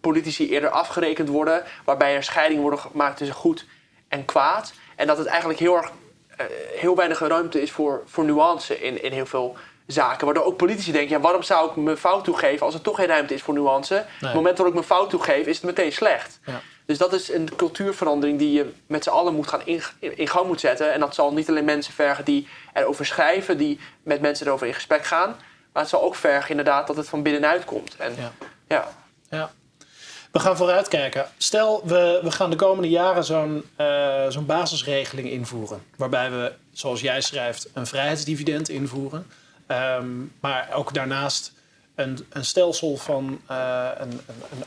politici 0.00 0.50
eerder 0.50 0.70
afgerekend 0.70 1.28
worden, 1.28 1.64
waarbij 1.84 2.14
er 2.14 2.22
scheidingen 2.22 2.62
worden 2.62 2.80
gemaakt 2.80 3.16
tussen 3.16 3.36
goed 3.36 3.66
en 4.08 4.24
kwaad. 4.24 4.72
En 4.96 5.06
dat 5.06 5.18
het 5.18 5.26
eigenlijk 5.26 5.58
heel 5.58 5.76
erg 5.76 5.92
uh, 6.40 6.46
heel 6.80 6.96
weinig 6.96 7.18
ruimte 7.18 7.62
is 7.62 7.70
voor, 7.70 8.02
voor 8.06 8.24
nuance 8.24 8.80
in, 8.80 9.02
in 9.02 9.12
heel 9.12 9.26
veel 9.26 9.56
zaken. 9.86 10.24
Waardoor 10.24 10.44
ook 10.44 10.56
politici 10.56 10.92
denken, 10.92 11.16
ja, 11.16 11.20
waarom 11.20 11.42
zou 11.42 11.70
ik 11.70 11.76
mijn 11.76 11.96
fout 11.96 12.24
toegeven 12.24 12.66
als 12.66 12.74
er 12.74 12.80
toch 12.80 12.96
geen 12.96 13.06
ruimte 13.06 13.34
is 13.34 13.42
voor 13.42 13.54
nuance? 13.54 13.94
Op 13.96 14.20
het 14.20 14.34
moment 14.34 14.56
dat 14.56 14.66
ik 14.66 14.72
mijn 14.72 14.84
fout 14.84 15.10
toegeef, 15.10 15.46
is 15.46 15.56
het 15.56 15.64
meteen 15.64 15.92
slecht. 15.92 16.38
Ja. 16.44 16.60
Dus 16.86 16.98
dat 16.98 17.12
is 17.12 17.32
een 17.32 17.56
cultuurverandering 17.56 18.38
die 18.38 18.52
je 18.52 18.72
met 18.86 19.04
z'n 19.04 19.10
allen 19.10 19.34
moet 19.34 19.48
gaan 19.48 19.66
in, 19.66 19.82
in, 19.98 20.28
gang 20.28 20.46
moet 20.46 20.60
zetten. 20.60 20.92
En 20.92 21.00
dat 21.00 21.14
zal 21.14 21.32
niet 21.32 21.48
alleen 21.48 21.64
mensen 21.64 21.92
vergen 21.92 22.24
die 22.24 22.48
erover 22.72 23.06
schrijven, 23.06 23.58
die 23.58 23.80
met 24.02 24.20
mensen 24.20 24.46
erover 24.46 24.66
in 24.66 24.74
gesprek 24.74 25.04
gaan. 25.04 25.36
Maar 25.72 25.82
het 25.82 25.90
zal 25.90 26.02
ook 26.02 26.14
vergen 26.14 26.50
inderdaad 26.50 26.86
dat 26.86 26.96
het 26.96 27.08
van 27.08 27.22
binnenuit 27.22 27.64
komt. 27.64 27.96
En, 27.96 28.14
ja. 28.18 28.32
ja. 28.68 28.88
ja. 29.30 29.50
We 30.32 30.40
gaan 30.40 30.56
vooruitkijken. 30.56 31.26
Stel, 31.36 31.82
we, 31.84 32.20
we 32.22 32.30
gaan 32.30 32.50
de 32.50 32.56
komende 32.56 32.88
jaren 32.88 33.24
zo'n 33.24 33.64
uh, 33.80 34.26
zo'n 34.28 34.46
basisregeling 34.46 35.30
invoeren. 35.30 35.82
Waarbij 35.96 36.30
we, 36.30 36.52
zoals 36.72 37.00
jij 37.00 37.20
schrijft, 37.20 37.68
een 37.72 37.86
vrijheidsdividend 37.86 38.68
invoeren. 38.68 39.26
Um, 39.68 40.32
maar 40.40 40.68
ook 40.72 40.94
daarnaast 40.94 41.52
een, 41.94 42.26
een 42.30 42.44
stelsel 42.44 42.96
van 42.96 43.40
uh, 43.50 43.88
een, 43.98 44.10
een, 44.10 44.42
een 44.50 44.66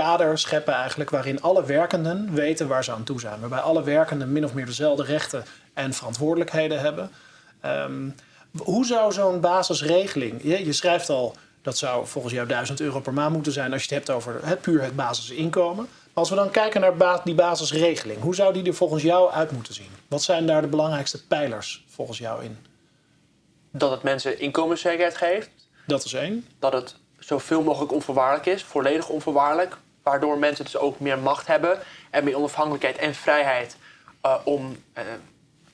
arbeidsrechtkader 0.00 0.38
scheppen 0.38 0.74
eigenlijk... 0.74 1.10
waarin 1.10 1.42
alle 1.42 1.64
werkenden 1.64 2.34
weten 2.34 2.68
waar 2.68 2.84
ze 2.84 2.92
aan 2.92 3.04
toe 3.04 3.20
zijn. 3.20 3.40
Waarbij 3.40 3.58
alle 3.58 3.82
werkenden 3.82 4.32
min 4.32 4.44
of 4.44 4.54
meer 4.54 4.66
dezelfde 4.66 5.04
rechten 5.04 5.44
en 5.74 5.92
verantwoordelijkheden 5.92 6.80
hebben. 6.80 7.10
Um, 7.64 8.14
hoe 8.58 8.86
zou 8.86 9.12
zo'n 9.12 9.40
basisregeling... 9.40 10.42
Je, 10.42 10.64
je 10.64 10.72
schrijft 10.72 11.08
al 11.08 11.36
dat 11.62 11.78
zou 11.78 12.06
volgens 12.06 12.34
jou 12.34 12.48
1000 12.48 12.80
euro 12.80 13.00
per 13.00 13.12
maand 13.12 13.34
moeten 13.34 13.52
zijn 13.52 13.72
als 13.72 13.84
je 13.84 13.94
het 13.94 14.06
hebt 14.06 14.16
over 14.16 14.58
puur 14.60 14.82
het 14.82 14.96
basisinkomen. 14.96 15.88
Als 16.12 16.30
we 16.30 16.36
dan 16.36 16.50
kijken 16.50 16.80
naar 16.80 17.20
die 17.24 17.34
basisregeling, 17.34 18.20
hoe 18.20 18.34
zou 18.34 18.52
die 18.52 18.64
er 18.64 18.74
volgens 18.74 19.02
jou 19.02 19.32
uit 19.32 19.50
moeten 19.50 19.74
zien? 19.74 19.90
Wat 20.08 20.22
zijn 20.22 20.46
daar 20.46 20.60
de 20.60 20.68
belangrijkste 20.68 21.26
pijlers 21.26 21.84
volgens 21.88 22.18
jou 22.18 22.44
in? 22.44 22.58
Dat 23.70 23.90
het 23.90 24.02
mensen 24.02 24.40
inkomenszekerheid 24.40 25.16
geeft. 25.16 25.50
Dat 25.86 26.04
is 26.04 26.12
één. 26.12 26.46
Dat 26.58 26.72
het 26.72 26.96
zoveel 27.18 27.62
mogelijk 27.62 27.92
onvoorwaardelijk 27.92 28.46
is, 28.46 28.62
volledig 28.62 29.08
onvoorwaardelijk. 29.08 29.76
Waardoor 30.02 30.38
mensen 30.38 30.64
dus 30.64 30.76
ook 30.76 31.00
meer 31.00 31.18
macht 31.18 31.46
hebben 31.46 31.78
en 32.10 32.24
meer 32.24 32.36
onafhankelijkheid 32.36 32.96
en 32.96 33.14
vrijheid 33.14 33.76
uh, 34.26 34.34
om 34.44 34.76
uh, 34.98 35.04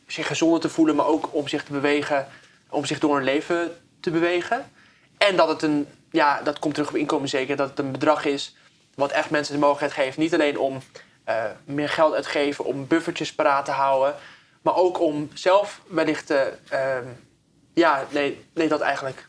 zich 0.06 0.26
gezonder 0.26 0.60
te 0.60 0.68
voelen, 0.68 0.96
maar 0.96 1.06
ook 1.06 1.28
om 1.34 1.48
zich 1.48 1.64
te 1.64 1.72
bewegen, 1.72 2.26
om 2.68 2.84
zich 2.84 2.98
door 2.98 3.16
een 3.16 3.24
leven 3.24 3.76
te 4.00 4.10
bewegen. 4.10 4.70
En 5.18 5.36
dat 5.36 5.48
het 5.48 5.62
een, 5.62 5.88
ja, 6.10 6.42
dat 6.42 6.58
komt 6.58 6.74
terug 6.74 6.88
op 6.88 6.96
inkomen 6.96 7.28
zeker, 7.28 7.56
dat 7.56 7.68
het 7.68 7.78
een 7.78 7.92
bedrag 7.92 8.24
is 8.24 8.56
wat 8.94 9.10
echt 9.10 9.30
mensen 9.30 9.54
de 9.54 9.60
mogelijkheid 9.60 10.06
geeft. 10.06 10.16
Niet 10.16 10.34
alleen 10.34 10.58
om 10.58 10.82
uh, 11.28 11.44
meer 11.64 11.88
geld 11.88 12.14
uitgeven, 12.14 12.64
om 12.64 12.86
buffertjes 12.86 13.34
paraat 13.34 13.64
te 13.64 13.70
houden, 13.70 14.14
maar 14.62 14.76
ook 14.76 15.00
om 15.00 15.30
zelf 15.34 15.80
wellicht 15.86 16.26
te. 16.26 16.52
Uh, 16.72 16.96
ja, 17.74 18.06
nee, 18.10 18.44
nee, 18.54 18.68
dat 18.68 18.80
eigenlijk. 18.80 19.28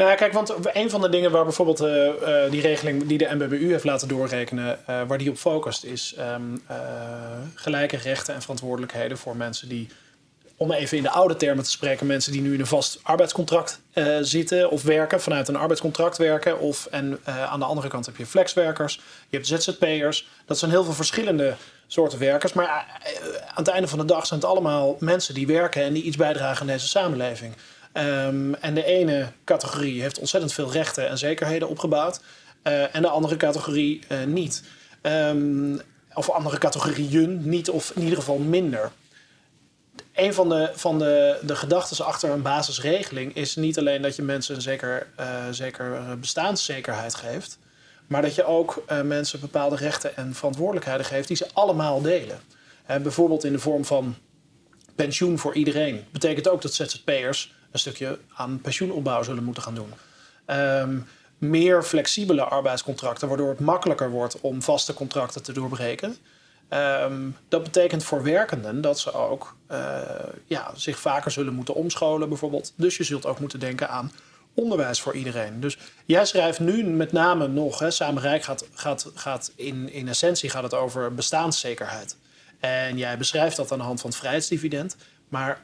Nou, 0.00 0.16
kijk, 0.16 0.32
want 0.32 0.54
een 0.72 0.90
van 0.90 1.00
de 1.00 1.08
dingen 1.08 1.30
waar 1.30 1.44
bijvoorbeeld 1.44 1.80
uh, 1.80 2.06
uh, 2.06 2.50
die 2.50 2.60
regeling 2.60 3.06
die 3.06 3.18
de 3.18 3.28
MBBU 3.30 3.70
heeft 3.70 3.84
laten 3.84 4.08
doorrekenen, 4.08 4.78
uh, 4.90 5.02
waar 5.06 5.18
die 5.18 5.30
op 5.30 5.36
focust, 5.36 5.84
is 5.84 6.14
um, 6.18 6.62
gelijke 7.54 7.96
rechten 7.96 8.34
en 8.34 8.40
verantwoordelijkheden 8.40 9.18
voor 9.18 9.36
mensen 9.36 9.68
die 9.68 9.88
om 10.56 10.72
even 10.72 10.96
in 10.96 11.02
de 11.02 11.10
oude 11.10 11.36
termen 11.36 11.64
te 11.64 11.70
spreken, 11.70 12.06
mensen 12.06 12.32
die 12.32 12.40
nu 12.40 12.54
in 12.54 12.60
een 12.60 12.66
vast 12.66 13.00
arbeidscontract 13.02 13.80
zitten 14.20 14.70
of 14.70 14.82
werken, 14.82 15.20
vanuit 15.20 15.48
een 15.48 15.56
arbeidscontract 15.56 16.16
werken. 16.16 16.58
Of, 16.58 16.86
en 16.86 17.20
aan 17.24 17.58
de 17.58 17.64
andere 17.64 17.88
kant 17.88 18.06
heb 18.06 18.16
je 18.16 18.26
flexwerkers, 18.26 19.00
je 19.28 19.36
hebt 19.36 19.46
ZZP'ers. 19.46 20.28
Dat 20.46 20.58
zijn 20.58 20.70
heel 20.70 20.84
veel 20.84 20.92
verschillende 20.92 21.54
soorten 21.86 22.18
werkers. 22.18 22.52
Maar 22.52 22.68
aan 23.46 23.54
het 23.54 23.68
einde 23.68 23.88
van 23.88 23.98
de 23.98 24.04
dag 24.04 24.26
zijn 24.26 24.40
het 24.40 24.48
allemaal 24.48 24.96
mensen 24.98 25.34
die 25.34 25.46
werken 25.46 25.82
en 25.82 25.92
die 25.92 26.02
iets 26.02 26.16
bijdragen 26.16 26.60
aan 26.60 26.66
deze 26.66 26.88
samenleving. 26.88 27.54
Um, 27.92 28.54
en 28.54 28.74
de 28.74 28.84
ene 28.84 29.26
categorie 29.44 30.00
heeft 30.00 30.18
ontzettend 30.18 30.52
veel 30.52 30.72
rechten 30.72 31.08
en 31.08 31.18
zekerheden 31.18 31.68
opgebouwd. 31.68 32.20
en 32.62 33.02
de 33.02 33.08
andere 33.08 33.36
categorie 33.36 34.00
niet. 34.26 34.62
Um, 35.02 35.80
of 36.14 36.30
andere 36.30 36.58
categorieën 36.58 37.48
niet, 37.48 37.70
of 37.70 37.92
in 37.94 38.02
ieder 38.02 38.18
geval 38.18 38.38
minder 38.38 38.90
een 40.14 40.34
van 40.34 40.48
de, 40.48 40.70
van 40.74 40.98
de, 40.98 41.38
de 41.42 41.56
gedachten 41.56 42.04
achter 42.04 42.30
een 42.30 42.42
basisregeling 42.42 43.34
is 43.34 43.56
niet 43.56 43.78
alleen 43.78 44.02
dat 44.02 44.16
je 44.16 44.22
mensen 44.22 44.54
een 44.54 44.60
zeker, 44.62 45.06
uh, 45.20 45.44
zeker 45.50 46.18
bestaanszekerheid 46.18 47.14
geeft, 47.14 47.58
maar 48.06 48.22
dat 48.22 48.34
je 48.34 48.44
ook 48.44 48.84
mensen 49.04 49.40
bepaalde 49.40 49.76
rechten 49.76 50.16
en 50.16 50.34
verantwoordelijkheden 50.34 51.04
geeft 51.04 51.28
die 51.28 51.36
ze 51.36 51.46
allemaal 51.52 52.02
delen. 52.02 52.40
Bijvoorbeeld 52.86 53.44
in 53.44 53.52
de 53.52 53.58
vorm 53.58 53.84
van 53.84 54.14
pensioen 54.94 55.38
voor 55.38 55.54
iedereen. 55.54 56.04
Betekent 56.12 56.48
ook 56.48 56.62
dat 56.62 56.74
ZZP'ers 56.74 57.54
een 57.70 57.78
stukje 57.78 58.18
aan 58.34 58.60
pensioenopbouw 58.60 59.22
zullen 59.22 59.44
moeten 59.44 59.62
gaan 59.62 59.74
doen. 59.74 59.92
Um, 60.56 61.06
meer 61.38 61.82
flexibele 61.82 62.42
arbeidscontracten, 62.42 63.28
waardoor 63.28 63.48
het 63.48 63.60
makkelijker 63.60 64.10
wordt 64.10 64.40
om 64.40 64.62
vaste 64.62 64.94
contracten 64.94 65.42
te 65.42 65.52
doorbreken. 65.52 66.16
Um, 66.70 67.36
dat 67.48 67.62
betekent 67.62 68.04
voor 68.04 68.22
werkenden 68.22 68.80
dat 68.80 68.98
ze 68.98 69.12
ook 69.12 69.56
uh, 69.70 70.00
ja, 70.46 70.72
zich 70.74 70.98
vaker 70.98 71.30
zullen 71.30 71.54
moeten 71.54 71.74
omscholen, 71.74 72.28
bijvoorbeeld. 72.28 72.72
Dus 72.76 72.96
je 72.96 73.04
zult 73.04 73.26
ook 73.26 73.40
moeten 73.40 73.60
denken 73.60 73.88
aan 73.88 74.12
onderwijs 74.54 75.00
voor 75.00 75.14
iedereen. 75.14 75.60
Dus 75.60 75.78
jij 76.04 76.24
schrijft 76.24 76.60
nu 76.60 76.84
met 76.84 77.12
name 77.12 77.48
nog, 77.48 77.78
hè, 77.78 77.90
Samenrijk 77.90 78.42
gaat, 78.42 78.64
gaat, 78.74 79.10
gaat 79.14 79.52
in, 79.56 79.92
in 79.92 80.08
essentie 80.08 80.50
gaat 80.50 80.62
het 80.62 80.74
over 80.74 81.14
bestaanszekerheid. 81.14 82.16
En 82.60 82.98
jij 82.98 83.18
beschrijft 83.18 83.56
dat 83.56 83.72
aan 83.72 83.78
de 83.78 83.84
hand 83.84 84.00
van 84.00 84.10
het 84.10 84.18
vrijheidsdividend. 84.18 84.96
Maar 85.28 85.50
eh, 85.50 85.56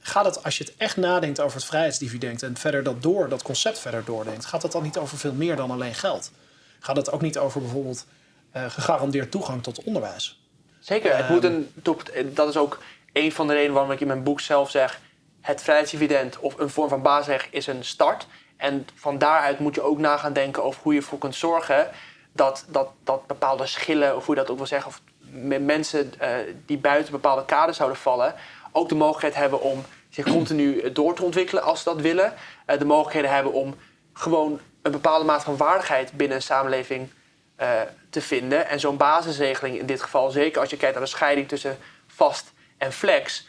gaat 0.00 0.24
het, 0.24 0.44
als 0.44 0.58
je 0.58 0.64
het 0.64 0.74
echt 0.76 0.96
nadenkt 0.96 1.40
over 1.40 1.56
het 1.56 1.66
vrijheidsdividend 1.66 2.42
en 2.42 2.56
verder 2.56 2.82
dat 2.82 3.02
door, 3.02 3.28
dat 3.28 3.42
concept 3.42 3.78
verder 3.78 4.04
doordenkt, 4.04 4.44
gaat 4.44 4.62
het 4.62 4.72
dan 4.72 4.82
niet 4.82 4.98
over 4.98 5.18
veel 5.18 5.32
meer 5.32 5.56
dan 5.56 5.70
alleen 5.70 5.94
geld? 5.94 6.30
Gaat 6.80 6.96
het 6.96 7.12
ook 7.12 7.20
niet 7.20 7.38
over 7.38 7.60
bijvoorbeeld 7.60 8.06
uh, 8.56 8.64
gegarandeerd 8.68 9.30
toegang 9.30 9.62
tot 9.62 9.82
onderwijs. 9.84 10.40
Zeker, 10.80 11.16
het 11.16 11.28
moet 11.28 11.44
ehm. 11.44 11.54
een, 11.54 12.34
dat 12.34 12.48
is 12.48 12.56
ook 12.56 12.78
een 13.12 13.32
van 13.32 13.46
de 13.46 13.52
redenen 13.52 13.74
waarom 13.74 13.92
ik 13.92 14.00
in 14.00 14.06
mijn 14.06 14.22
boek 14.22 14.40
zelf 14.40 14.70
zeg... 14.70 15.00
het 15.40 15.62
vrijheidsdividend 15.62 16.38
of 16.38 16.58
een 16.58 16.70
vorm 16.70 16.88
van 16.88 17.02
basisrecht 17.02 17.48
is 17.50 17.66
een 17.66 17.84
start. 17.84 18.26
En 18.56 18.86
van 18.94 19.18
daaruit 19.18 19.58
moet 19.58 19.74
je 19.74 19.82
ook 19.82 19.98
na 19.98 20.16
gaan 20.16 20.32
denken 20.32 20.64
over 20.64 20.82
hoe 20.82 20.92
je 20.92 20.98
ervoor 20.98 21.18
kunt 21.18 21.34
zorgen 21.34 21.90
dat, 22.32 22.64
dat, 22.68 22.88
dat 23.04 23.26
bepaalde 23.26 23.66
schillen, 23.66 24.16
of 24.16 24.26
hoe 24.26 24.34
je 24.34 24.40
dat 24.40 24.50
ook 24.50 24.56
wil 24.56 24.66
zeggen, 24.66 24.88
of 24.88 25.00
mensen 25.60 26.12
uh, 26.22 26.28
die 26.66 26.78
buiten 26.78 27.12
bepaalde 27.12 27.44
kaders 27.44 27.76
zouden 27.76 27.98
vallen, 27.98 28.34
ook 28.76 28.88
de 28.88 28.94
mogelijkheid 28.94 29.34
hebben 29.34 29.60
om 29.60 29.84
zich 30.08 30.24
continu 30.24 30.92
door 30.92 31.14
te 31.14 31.22
ontwikkelen 31.22 31.62
als 31.62 31.82
ze 31.82 31.88
dat 31.88 32.00
willen. 32.00 32.34
Uh, 32.66 32.78
de 32.78 32.84
mogelijkheden 32.84 33.30
hebben 33.30 33.52
om 33.52 33.74
gewoon 34.12 34.60
een 34.82 34.90
bepaalde 34.90 35.24
mate 35.24 35.44
van 35.44 35.56
waardigheid 35.56 36.12
binnen 36.12 36.36
een 36.36 36.42
samenleving 36.42 37.08
uh, 37.60 37.68
te 38.10 38.20
vinden. 38.20 38.68
En 38.68 38.80
zo'n 38.80 38.96
basisregeling 38.96 39.78
in 39.78 39.86
dit 39.86 40.02
geval, 40.02 40.30
zeker 40.30 40.60
als 40.60 40.70
je 40.70 40.76
kijkt 40.76 40.94
naar 40.94 41.04
de 41.04 41.10
scheiding 41.10 41.48
tussen 41.48 41.78
vast 42.06 42.52
en 42.78 42.92
flex, 42.92 43.46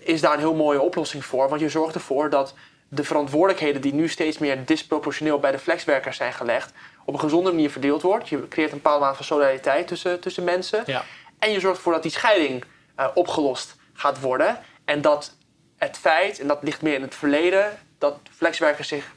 is 0.00 0.20
daar 0.20 0.32
een 0.32 0.38
heel 0.38 0.54
mooie 0.54 0.80
oplossing 0.80 1.24
voor. 1.24 1.48
Want 1.48 1.60
je 1.60 1.68
zorgt 1.68 1.94
ervoor 1.94 2.30
dat 2.30 2.54
de 2.88 3.04
verantwoordelijkheden 3.04 3.80
die 3.80 3.94
nu 3.94 4.08
steeds 4.08 4.38
meer 4.38 4.64
disproportioneel 4.64 5.38
bij 5.38 5.50
de 5.50 5.58
flexwerkers 5.58 6.16
zijn 6.16 6.32
gelegd, 6.32 6.72
op 7.04 7.14
een 7.14 7.20
gezonde 7.20 7.50
manier 7.50 7.70
verdeeld 7.70 8.02
wordt. 8.02 8.28
Je 8.28 8.48
creëert 8.48 8.70
een 8.70 8.76
bepaalde 8.76 9.04
mate 9.04 9.16
van 9.16 9.24
solidariteit 9.24 9.86
tussen, 9.86 10.20
tussen 10.20 10.44
mensen. 10.44 10.82
Ja. 10.86 11.04
En 11.38 11.52
je 11.52 11.60
zorgt 11.60 11.76
ervoor 11.76 11.92
dat 11.92 12.02
die 12.02 12.10
scheiding 12.10 12.64
uh, 12.98 13.06
opgelost 13.14 13.76
gaat 14.00 14.20
worden. 14.20 14.58
En 14.84 15.00
dat 15.00 15.34
het 15.78 15.98
feit, 15.98 16.38
en 16.38 16.46
dat 16.46 16.62
ligt 16.62 16.82
meer 16.82 16.94
in 16.94 17.02
het 17.02 17.14
verleden, 17.14 17.78
dat 17.98 18.18
flexwerkers 18.36 18.88
zich, 18.88 19.12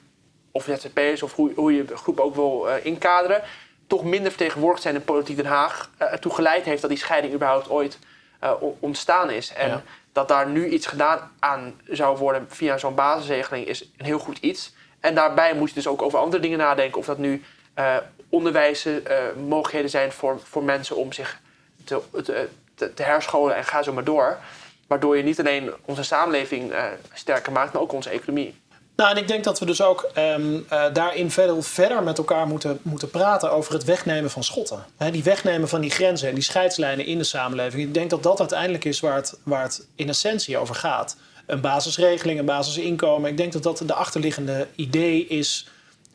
of 0.51 0.63
ZZP'ers, 0.63 1.23
of 1.23 1.33
hoe, 1.33 1.51
hoe 1.55 1.75
je 1.75 1.85
de 1.85 1.97
groep 1.97 2.19
ook 2.19 2.35
wil 2.35 2.67
uh, 2.67 2.85
inkaderen, 2.85 3.41
toch 3.87 4.03
minder 4.03 4.31
vertegenwoordigd 4.31 4.81
zijn 4.81 4.95
in 4.95 5.03
politiek 5.03 5.35
Den 5.35 5.45
Haag, 5.45 5.89
uh, 6.01 6.11
ertoe 6.11 6.33
geleid 6.33 6.65
heeft 6.65 6.81
dat 6.81 6.89
die 6.89 6.99
scheiding 6.99 7.33
überhaupt 7.33 7.69
ooit 7.69 7.97
ontstaan 8.79 9.29
is. 9.29 9.53
En 9.53 9.69
ja. 9.69 9.83
dat 10.11 10.27
daar 10.27 10.47
nu 10.47 10.67
iets 10.67 10.87
gedaan 10.87 11.31
aan 11.39 11.81
zou 11.87 12.17
worden 12.17 12.45
via 12.49 12.77
zo'n 12.77 12.95
basisregeling 12.95 13.67
is 13.67 13.81
een 13.97 14.05
heel 14.05 14.19
goed 14.19 14.37
iets. 14.37 14.73
En 14.99 15.15
daarbij 15.15 15.53
moet 15.53 15.69
je 15.69 15.75
dus 15.75 15.87
ook 15.87 16.01
over 16.01 16.19
andere 16.19 16.41
dingen 16.41 16.57
nadenken. 16.57 16.99
Of 16.99 17.05
dat 17.05 17.17
nu 17.17 17.43
uh, 17.79 17.95
onderwijzen 18.29 19.03
mogelijkheden 19.47 19.89
zijn 19.89 20.11
voor, 20.11 20.39
voor 20.43 20.63
mensen 20.63 20.95
om 20.95 21.11
zich 21.11 21.39
te, 21.83 22.01
te, 22.75 22.93
te, 22.93 23.03
herscholen 23.03 23.55
en 23.55 23.63
ga 23.63 23.83
zo 23.83 23.93
maar 23.93 24.03
door. 24.03 24.37
Waardoor 24.93 25.17
je 25.17 25.23
niet 25.23 25.39
alleen 25.39 25.73
onze 25.85 26.03
samenleving 26.03 26.71
uh, 26.71 26.83
sterker 27.13 27.51
maakt, 27.51 27.73
maar 27.73 27.81
ook 27.81 27.93
onze 27.93 28.09
economie. 28.09 28.61
Nou, 28.95 29.11
en 29.11 29.17
ik 29.17 29.27
denk 29.27 29.43
dat 29.43 29.59
we 29.59 29.65
dus 29.65 29.81
ook 29.81 30.09
um, 30.17 30.65
uh, 30.71 30.85
daarin 30.93 31.31
verder, 31.31 31.63
verder 31.63 32.03
met 32.03 32.17
elkaar 32.17 32.47
moeten, 32.47 32.79
moeten 32.81 33.09
praten 33.09 33.51
over 33.51 33.73
het 33.73 33.83
wegnemen 33.83 34.31
van 34.31 34.43
schotten. 34.43 34.85
Die 35.11 35.23
wegnemen 35.23 35.69
van 35.69 35.81
die 35.81 35.89
grenzen 35.89 36.27
en 36.27 36.33
die 36.33 36.43
scheidslijnen 36.43 37.05
in 37.05 37.17
de 37.17 37.23
samenleving. 37.23 37.87
Ik 37.87 37.93
denk 37.93 38.09
dat 38.09 38.23
dat 38.23 38.39
uiteindelijk 38.39 38.85
is 38.85 38.99
waar 38.99 39.15
het, 39.15 39.39
waar 39.43 39.63
het 39.63 39.87
in 39.95 40.09
essentie 40.09 40.57
over 40.57 40.75
gaat. 40.75 41.17
Een 41.45 41.61
basisregeling, 41.61 42.39
een 42.39 42.45
basisinkomen. 42.45 43.29
Ik 43.29 43.37
denk 43.37 43.53
dat 43.53 43.63
dat 43.63 43.83
de 43.85 43.93
achterliggende 43.93 44.67
idee 44.75 45.27
is. 45.27 45.67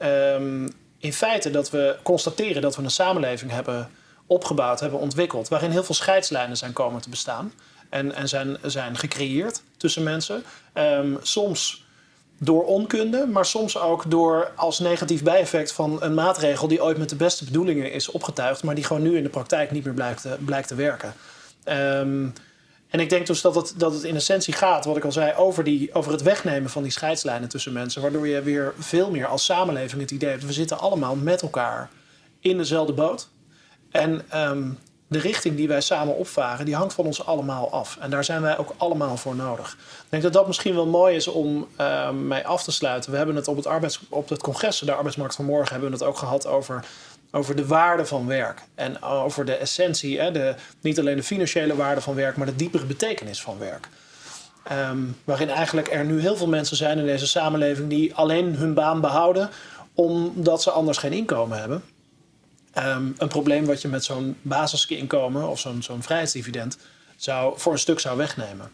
Um, 0.02 0.72
in 0.98 1.12
feite 1.12 1.50
dat 1.50 1.70
we 1.70 1.96
constateren 2.02 2.62
dat 2.62 2.76
we 2.76 2.82
een 2.82 2.90
samenleving 2.90 3.50
hebben 3.50 3.90
opgebouwd, 4.26 4.80
hebben 4.80 5.00
ontwikkeld, 5.00 5.48
waarin 5.48 5.70
heel 5.70 5.84
veel 5.84 5.94
scheidslijnen 5.94 6.56
zijn 6.56 6.72
komen 6.72 7.00
te 7.00 7.08
bestaan 7.08 7.52
en, 7.88 8.14
en 8.14 8.28
zijn, 8.28 8.56
zijn 8.62 8.96
gecreëerd 8.96 9.62
tussen 9.76 10.02
mensen. 10.02 10.42
Um, 10.74 11.18
soms 11.22 11.86
door 12.38 12.64
onkunde, 12.64 13.26
maar 13.26 13.46
soms 13.46 13.78
ook 13.78 14.10
door 14.10 14.52
als 14.56 14.78
negatief 14.78 15.22
bijeffect 15.22 15.72
van 15.72 16.02
een 16.02 16.14
maatregel 16.14 16.68
die 16.68 16.82
ooit 16.82 16.98
met 16.98 17.08
de 17.08 17.16
beste 17.16 17.44
bedoelingen 17.44 17.92
is 17.92 18.10
opgetuigd, 18.10 18.62
maar 18.62 18.74
die 18.74 18.84
gewoon 18.84 19.02
nu 19.02 19.16
in 19.16 19.22
de 19.22 19.28
praktijk 19.28 19.70
niet 19.70 19.84
meer 19.84 19.94
blijkt 19.94 20.22
te, 20.22 20.36
blijkt 20.44 20.68
te 20.68 20.74
werken. 20.74 21.14
Um, 21.64 22.32
en 22.88 23.00
ik 23.00 23.10
denk 23.10 23.26
dus 23.26 23.40
dat 23.40 23.54
het, 23.54 23.74
dat 23.76 23.92
het 23.92 24.02
in 24.02 24.14
essentie 24.14 24.54
gaat, 24.54 24.84
wat 24.84 24.96
ik 24.96 25.04
al 25.04 25.12
zei, 25.12 25.34
over, 25.36 25.64
die, 25.64 25.94
over 25.94 26.12
het 26.12 26.22
wegnemen 26.22 26.70
van 26.70 26.82
die 26.82 26.92
scheidslijnen 26.92 27.48
tussen 27.48 27.72
mensen. 27.72 28.02
Waardoor 28.02 28.28
je 28.28 28.42
weer 28.42 28.74
veel 28.78 29.10
meer 29.10 29.26
als 29.26 29.44
samenleving 29.44 30.00
het 30.00 30.10
idee 30.10 30.30
hebt, 30.30 30.46
we 30.46 30.52
zitten 30.52 30.78
allemaal 30.78 31.16
met 31.16 31.42
elkaar 31.42 31.90
in 32.40 32.56
dezelfde 32.56 32.92
boot. 32.92 33.28
En 33.90 34.22
um, 34.34 34.78
de 35.08 35.18
richting 35.18 35.56
die 35.56 35.68
wij 35.68 35.80
samen 35.80 36.16
opvaren, 36.16 36.64
die 36.64 36.74
hangt 36.74 36.94
van 36.94 37.04
ons 37.04 37.26
allemaal 37.26 37.70
af. 37.70 37.96
En 38.00 38.10
daar 38.10 38.24
zijn 38.24 38.42
wij 38.42 38.58
ook 38.58 38.74
allemaal 38.76 39.16
voor 39.16 39.36
nodig. 39.36 39.72
Ik 39.72 40.06
denk 40.08 40.22
dat 40.22 40.32
dat 40.32 40.46
misschien 40.46 40.74
wel 40.74 40.86
mooi 40.86 41.16
is 41.16 41.28
om 41.28 41.68
uh, 41.80 42.10
mij 42.10 42.46
af 42.46 42.62
te 42.62 42.72
sluiten. 42.72 43.10
We 43.10 43.16
hebben 43.16 43.36
het 43.36 43.48
op 43.48 43.56
het, 43.56 43.66
arbeids, 43.66 44.00
op 44.08 44.28
het 44.28 44.42
congres, 44.42 44.78
de 44.78 44.92
arbeidsmarkt 44.92 45.34
van 45.34 45.44
morgen, 45.44 45.72
hebben 45.72 45.90
we 45.90 45.96
het 45.96 46.04
ook 46.04 46.18
gehad 46.18 46.46
over 46.46 46.84
over 47.30 47.56
de 47.56 47.66
waarde 47.66 48.06
van 48.06 48.26
werk. 48.26 48.62
En 48.74 49.02
over 49.02 49.44
de 49.44 49.54
essentie, 49.54 50.20
hè, 50.20 50.30
de, 50.30 50.54
niet 50.80 50.98
alleen 50.98 51.16
de 51.16 51.22
financiële 51.22 51.76
waarde 51.76 52.00
van 52.00 52.14
werk, 52.14 52.36
maar 52.36 52.46
de 52.46 52.56
diepere 52.56 52.84
betekenis 52.84 53.40
van 53.40 53.58
werk. 53.58 53.88
Um, 54.90 55.16
waarin 55.24 55.50
eigenlijk 55.50 55.92
er 55.92 56.04
nu 56.04 56.20
heel 56.20 56.36
veel 56.36 56.48
mensen 56.48 56.76
zijn 56.76 56.98
in 56.98 57.06
deze 57.06 57.26
samenleving 57.26 57.88
die 57.88 58.14
alleen 58.14 58.54
hun 58.54 58.74
baan 58.74 59.00
behouden 59.00 59.50
omdat 59.94 60.62
ze 60.62 60.70
anders 60.70 60.98
geen 60.98 61.12
inkomen 61.12 61.58
hebben. 61.58 61.82
Um, 62.78 63.14
een 63.18 63.28
probleem 63.28 63.66
wat 63.66 63.82
je 63.82 63.88
met 63.88 64.04
zo'n 64.04 64.36
basisinkomen 64.42 65.48
of 65.48 65.60
zo'n 65.60 65.82
zo'n 65.82 66.02
vrijheidsdividend 66.02 66.78
zou, 67.16 67.58
voor 67.58 67.72
een 67.72 67.78
stuk 67.78 68.00
zou 68.00 68.16
wegnemen. 68.16 68.70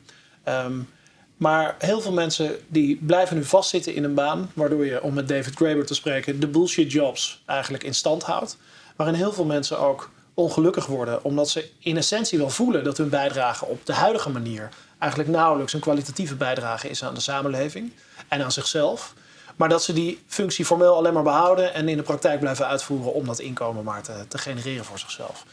Um, 0.48 0.88
maar 1.36 1.74
heel 1.78 2.00
veel 2.00 2.12
mensen 2.12 2.56
die 2.68 2.96
blijven 2.96 3.36
nu 3.36 3.44
vastzitten 3.44 3.94
in 3.94 4.04
een 4.04 4.14
baan, 4.14 4.50
waardoor 4.54 4.86
je, 4.86 5.02
om 5.02 5.14
met 5.14 5.28
David 5.28 5.54
Graeber 5.54 5.86
te 5.86 5.94
spreken, 5.94 6.40
de 6.40 6.46
bullshit 6.46 6.92
jobs 6.92 7.42
eigenlijk 7.46 7.84
in 7.84 7.94
stand 7.94 8.22
houdt. 8.22 8.56
Waarin 8.96 9.14
heel 9.14 9.32
veel 9.32 9.44
mensen 9.44 9.78
ook 9.78 10.10
ongelukkig 10.34 10.86
worden, 10.86 11.24
omdat 11.24 11.50
ze 11.50 11.70
in 11.78 11.96
essentie 11.96 12.38
wel 12.38 12.50
voelen 12.50 12.84
dat 12.84 12.98
hun 12.98 13.08
bijdrage 13.08 13.64
op 13.64 13.86
de 13.86 13.92
huidige 13.92 14.30
manier 14.30 14.68
eigenlijk 14.98 15.30
nauwelijks 15.30 15.72
een 15.72 15.80
kwalitatieve 15.80 16.34
bijdrage 16.34 16.88
is 16.88 17.04
aan 17.04 17.14
de 17.14 17.20
samenleving 17.20 17.92
en 18.28 18.44
aan 18.44 18.52
zichzelf. 18.52 19.14
Maar 19.56 19.68
dat 19.68 19.82
ze 19.82 19.92
die 19.92 20.22
functie 20.26 20.64
formeel 20.64 20.96
alleen 20.96 21.12
maar 21.12 21.22
behouden 21.22 21.74
en 21.74 21.88
in 21.88 21.96
de 21.96 22.02
praktijk 22.02 22.40
blijven 22.40 22.66
uitvoeren 22.66 23.12
om 23.12 23.26
dat 23.26 23.38
inkomen 23.38 23.84
maar 23.84 24.02
te, 24.02 24.24
te 24.28 24.38
genereren 24.38 24.84
voor 24.84 24.98
zichzelf 24.98 25.44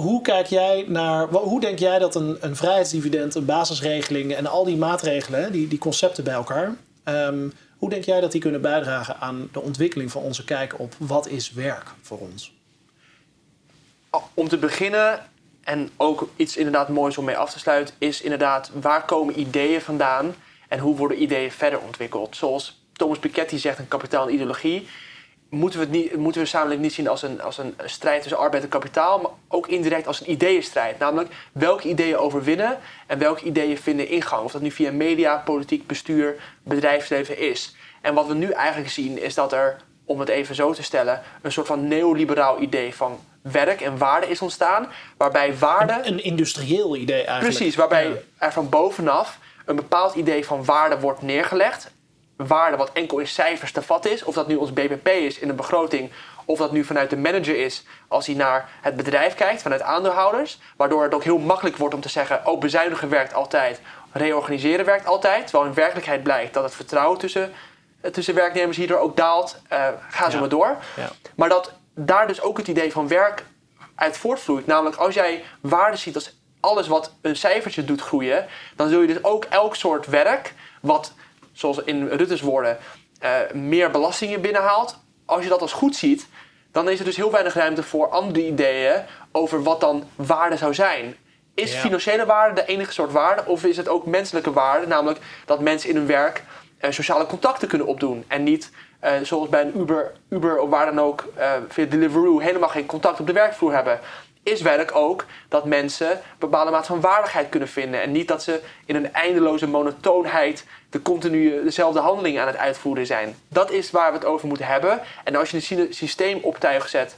hoe 0.00 0.22
kijk 0.22 0.46
jij 0.46 0.84
naar, 0.88 1.28
hoe 1.28 1.60
denk 1.60 1.78
jij 1.78 1.98
dat 1.98 2.14
een, 2.14 2.36
een 2.40 2.56
vrijheidsdividend, 2.56 3.34
een 3.34 3.44
basisregeling 3.44 4.34
en 4.34 4.46
al 4.46 4.64
die 4.64 4.76
maatregelen, 4.76 5.52
die, 5.52 5.68
die 5.68 5.78
concepten 5.78 6.24
bij 6.24 6.34
elkaar, 6.34 6.76
um, 7.04 7.52
hoe 7.78 7.90
denk 7.90 8.04
jij 8.04 8.20
dat 8.20 8.32
die 8.32 8.40
kunnen 8.40 8.60
bijdragen 8.60 9.20
aan 9.20 9.48
de 9.52 9.60
ontwikkeling 9.60 10.10
van 10.10 10.22
onze 10.22 10.44
kijk 10.44 10.78
op 10.78 10.94
wat 10.98 11.28
is 11.28 11.52
werk 11.52 11.86
voor 12.02 12.18
ons? 12.18 12.52
Om 14.34 14.48
te 14.48 14.58
beginnen, 14.58 15.20
en 15.64 15.90
ook 15.96 16.28
iets 16.36 16.56
inderdaad 16.56 16.88
moois 16.88 17.18
om 17.18 17.24
mee 17.24 17.36
af 17.36 17.52
te 17.52 17.58
sluiten, 17.58 17.94
is 17.98 18.20
inderdaad 18.20 18.70
waar 18.80 19.04
komen 19.04 19.40
ideeën 19.40 19.80
vandaan 19.80 20.34
en 20.68 20.78
hoe 20.78 20.96
worden 20.96 21.22
ideeën 21.22 21.52
verder 21.52 21.80
ontwikkeld? 21.80 22.36
Zoals 22.36 22.82
Thomas 22.92 23.18
Piketty 23.18 23.56
zegt, 23.56 23.78
een 23.78 23.88
kapitaal 23.88 24.26
en 24.26 24.34
ideologie 24.34 24.88
moeten 25.48 25.78
we, 25.78 25.84
het 25.84 25.94
niet, 25.94 26.16
moeten 26.16 26.40
we 26.40 26.46
de 26.46 26.54
samenleving 26.54 26.82
niet 26.82 26.94
zien 26.94 27.08
als 27.08 27.22
een, 27.22 27.42
als 27.42 27.58
een 27.58 27.74
strijd 27.84 28.22
tussen 28.22 28.40
arbeid 28.40 28.62
en 28.62 28.68
kapitaal, 28.68 29.18
maar 29.18 29.30
ook 29.48 29.68
indirect 29.68 30.06
als 30.06 30.20
een 30.20 30.30
ideeënstrijd. 30.30 30.98
Namelijk 30.98 31.34
welke 31.52 31.88
ideeën 31.88 32.16
overwinnen 32.16 32.78
en 33.06 33.18
welke 33.18 33.44
ideeën 33.44 33.78
vinden 33.78 34.08
ingang. 34.08 34.44
Of 34.44 34.52
dat 34.52 34.62
nu 34.62 34.70
via 34.70 34.92
media, 34.92 35.36
politiek, 35.36 35.86
bestuur, 35.86 36.34
bedrijfsleven 36.62 37.38
is. 37.38 37.74
En 38.00 38.14
wat 38.14 38.26
we 38.26 38.34
nu 38.34 38.50
eigenlijk 38.50 38.90
zien 38.90 39.22
is 39.22 39.34
dat 39.34 39.52
er, 39.52 39.76
om 40.04 40.20
het 40.20 40.28
even 40.28 40.54
zo 40.54 40.72
te 40.72 40.82
stellen, 40.82 41.22
een 41.42 41.52
soort 41.52 41.66
van 41.66 41.88
neoliberaal 41.88 42.60
idee 42.60 42.94
van 42.94 43.18
werk 43.42 43.80
en 43.80 43.98
waarde 43.98 44.28
is 44.28 44.42
ontstaan. 44.42 44.88
Waarbij 45.16 45.58
waarde. 45.58 45.92
Een, 45.92 46.12
een 46.12 46.24
industrieel 46.24 46.96
idee 46.96 47.24
eigenlijk. 47.24 47.56
Precies, 47.56 47.76
waarbij 47.76 48.22
er 48.38 48.52
van 48.52 48.68
bovenaf 48.68 49.38
een 49.68 49.76
bepaald 49.76 50.14
idee 50.14 50.46
van 50.46 50.64
waarde 50.64 51.00
wordt 51.00 51.22
neergelegd 51.22 51.90
waarde 52.46 52.76
wat 52.76 52.90
enkel 52.92 53.18
in 53.18 53.26
cijfers 53.26 53.72
te 53.72 53.82
vatten 53.82 54.10
is. 54.12 54.24
Of 54.24 54.34
dat 54.34 54.46
nu 54.48 54.56
ons 54.56 54.72
BBP 54.72 55.08
is 55.08 55.38
in 55.38 55.48
een 55.48 55.56
begroting. 55.56 56.10
Of 56.44 56.58
dat 56.58 56.72
nu 56.72 56.84
vanuit 56.84 57.10
de 57.10 57.16
manager 57.16 57.56
is 57.56 57.84
als 58.08 58.26
hij 58.26 58.34
naar 58.34 58.68
het 58.80 58.96
bedrijf 58.96 59.34
kijkt, 59.34 59.62
vanuit 59.62 59.82
aandeelhouders. 59.82 60.58
Waardoor 60.76 61.02
het 61.02 61.14
ook 61.14 61.24
heel 61.24 61.38
makkelijk 61.38 61.76
wordt 61.76 61.94
om 61.94 62.00
te 62.00 62.08
zeggen: 62.08 62.46
oh, 62.46 62.60
bezuinigen 62.60 63.08
werkt 63.08 63.34
altijd, 63.34 63.80
reorganiseren 64.12 64.84
werkt 64.84 65.06
altijd. 65.06 65.46
Terwijl 65.46 65.68
in 65.68 65.74
werkelijkheid 65.74 66.22
blijkt 66.22 66.54
dat 66.54 66.64
het 66.64 66.74
vertrouwen 66.74 67.18
tussen, 67.18 67.52
eh, 68.00 68.10
tussen 68.10 68.34
werknemers 68.34 68.76
hierdoor 68.76 68.98
ook 68.98 69.16
daalt. 69.16 69.60
Uh, 69.72 69.88
ga 70.08 70.30
zo 70.30 70.40
maar 70.40 70.48
door. 70.48 70.76
Ja. 70.96 71.08
Maar 71.36 71.48
dat 71.48 71.72
daar 71.94 72.26
dus 72.26 72.40
ook 72.40 72.56
het 72.56 72.68
idee 72.68 72.92
van 72.92 73.08
werk 73.08 73.44
uit 73.94 74.16
voortvloeit. 74.16 74.66
Namelijk 74.66 74.96
als 74.96 75.14
jij 75.14 75.44
waarde 75.60 75.96
ziet 75.96 76.14
als 76.14 76.37
alles 76.68 76.88
wat 76.88 77.12
een 77.20 77.36
cijfertje 77.36 77.84
doet 77.84 78.00
groeien, 78.00 78.46
dan 78.76 78.88
zul 78.88 79.00
je 79.00 79.06
dus 79.06 79.24
ook 79.24 79.44
elk 79.44 79.76
soort 79.76 80.06
werk 80.06 80.54
wat 80.80 81.12
zoals 81.52 81.78
in 81.84 82.08
Rutte's 82.08 82.40
woorden, 82.40 82.78
uh, 83.22 83.30
meer 83.52 83.90
belastingen 83.90 84.40
binnenhaalt. 84.40 84.98
Als 85.24 85.42
je 85.42 85.48
dat 85.48 85.60
als 85.60 85.72
goed 85.72 85.96
ziet, 85.96 86.28
dan 86.72 86.88
is 86.88 86.98
er 86.98 87.04
dus 87.04 87.16
heel 87.16 87.30
weinig 87.30 87.54
ruimte 87.54 87.82
voor 87.82 88.08
andere 88.08 88.46
ideeën 88.46 89.02
over 89.32 89.62
wat 89.62 89.80
dan 89.80 90.04
waarde 90.16 90.56
zou 90.56 90.74
zijn. 90.74 91.16
Is 91.54 91.74
financiële 91.74 92.26
waarde 92.26 92.54
de 92.54 92.66
enige 92.66 92.92
soort 92.92 93.12
waarde, 93.12 93.42
of 93.46 93.64
is 93.64 93.76
het 93.76 93.88
ook 93.88 94.06
menselijke 94.06 94.52
waarde, 94.52 94.86
namelijk 94.86 95.20
dat 95.44 95.60
mensen 95.60 95.90
in 95.90 95.96
hun 95.96 96.06
werk 96.06 96.42
uh, 96.80 96.90
sociale 96.90 97.26
contacten 97.26 97.68
kunnen 97.68 97.86
opdoen 97.86 98.24
en 98.28 98.42
niet 98.42 98.70
uh, 99.04 99.10
zoals 99.22 99.48
bij 99.48 99.60
een 99.60 99.78
Uber, 99.78 100.12
Uber 100.28 100.58
of 100.58 100.68
waar 100.68 100.86
dan 100.86 101.00
ook 101.00 101.24
via 101.68 101.84
Deliveroo 101.84 102.38
helemaal 102.38 102.68
geen 102.68 102.86
contact 102.86 103.20
op 103.20 103.26
de 103.26 103.32
werkvloer 103.32 103.74
hebben? 103.74 104.00
Is 104.50 104.60
werk 104.60 104.94
ook 104.94 105.24
dat 105.48 105.64
mensen 105.64 106.10
een 106.10 106.18
bepaalde 106.38 106.70
mate 106.70 106.86
van 106.86 107.00
waardigheid 107.00 107.48
kunnen 107.48 107.68
vinden. 107.68 108.02
En 108.02 108.12
niet 108.12 108.28
dat 108.28 108.42
ze 108.42 108.60
in 108.84 108.96
een 108.96 109.12
eindeloze 109.12 109.68
monotoonheid 109.68 110.64
de 110.90 111.02
continu 111.02 111.62
dezelfde 111.64 112.00
handeling 112.00 112.38
aan 112.38 112.46
het 112.46 112.56
uitvoeren 112.56 113.06
zijn. 113.06 113.36
Dat 113.48 113.70
is 113.70 113.90
waar 113.90 114.10
we 114.12 114.18
het 114.18 114.26
over 114.26 114.48
moeten 114.48 114.66
hebben. 114.66 115.00
En 115.24 115.36
als 115.36 115.50
je 115.50 115.76
een 115.76 115.94
systeem 115.94 116.38
op 116.42 116.58
tuig 116.58 116.88
zet 116.88 117.16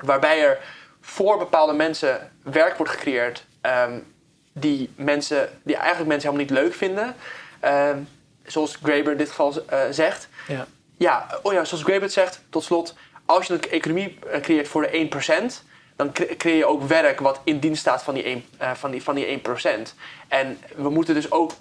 waarbij 0.00 0.42
er 0.42 0.58
voor 1.00 1.38
bepaalde 1.38 1.72
mensen 1.72 2.32
werk 2.42 2.76
wordt 2.76 2.92
gecreëerd 2.92 3.44
ehm, 3.60 3.98
die, 4.52 4.90
mensen, 4.96 5.48
die 5.62 5.76
eigenlijk 5.76 6.08
mensen 6.08 6.30
helemaal 6.30 6.54
niet 6.54 6.64
leuk 6.64 6.74
vinden. 6.74 7.14
Ehm, 7.60 7.98
zoals 8.46 8.78
Graeber 8.82 9.12
in 9.12 9.18
dit 9.18 9.28
geval 9.28 9.54
uh, 9.72 9.80
zegt. 9.90 10.28
Ja. 10.48 10.66
Ja, 10.96 11.26
oh 11.42 11.52
ja, 11.52 11.64
zoals 11.64 11.84
Graeber 11.84 12.10
zegt, 12.10 12.42
tot 12.50 12.64
slot. 12.64 12.94
Als 13.26 13.46
je 13.46 13.52
een 13.52 13.70
economie 13.70 14.18
eh, 14.30 14.40
creëert 14.40 14.68
voor 14.68 14.82
de 14.82 15.08
1%, 15.62 15.71
dan 15.96 16.12
creëer 16.12 16.56
je 16.56 16.66
ook 16.66 16.82
werk 16.82 17.20
wat 17.20 17.40
in 17.44 17.58
dienst 17.58 17.80
staat 17.80 18.02
van 18.02 18.14
die, 18.14 18.22
1, 18.22 18.44
uh, 18.60 18.70
eh, 18.70 18.76
van 18.76 18.90
die, 18.90 19.02
van 19.02 19.14
die 19.14 19.26
1%. 19.26 19.94
En 20.28 20.58
we 20.76 20.90
moeten 20.90 21.14
dus 21.14 21.30
ook 21.30 21.52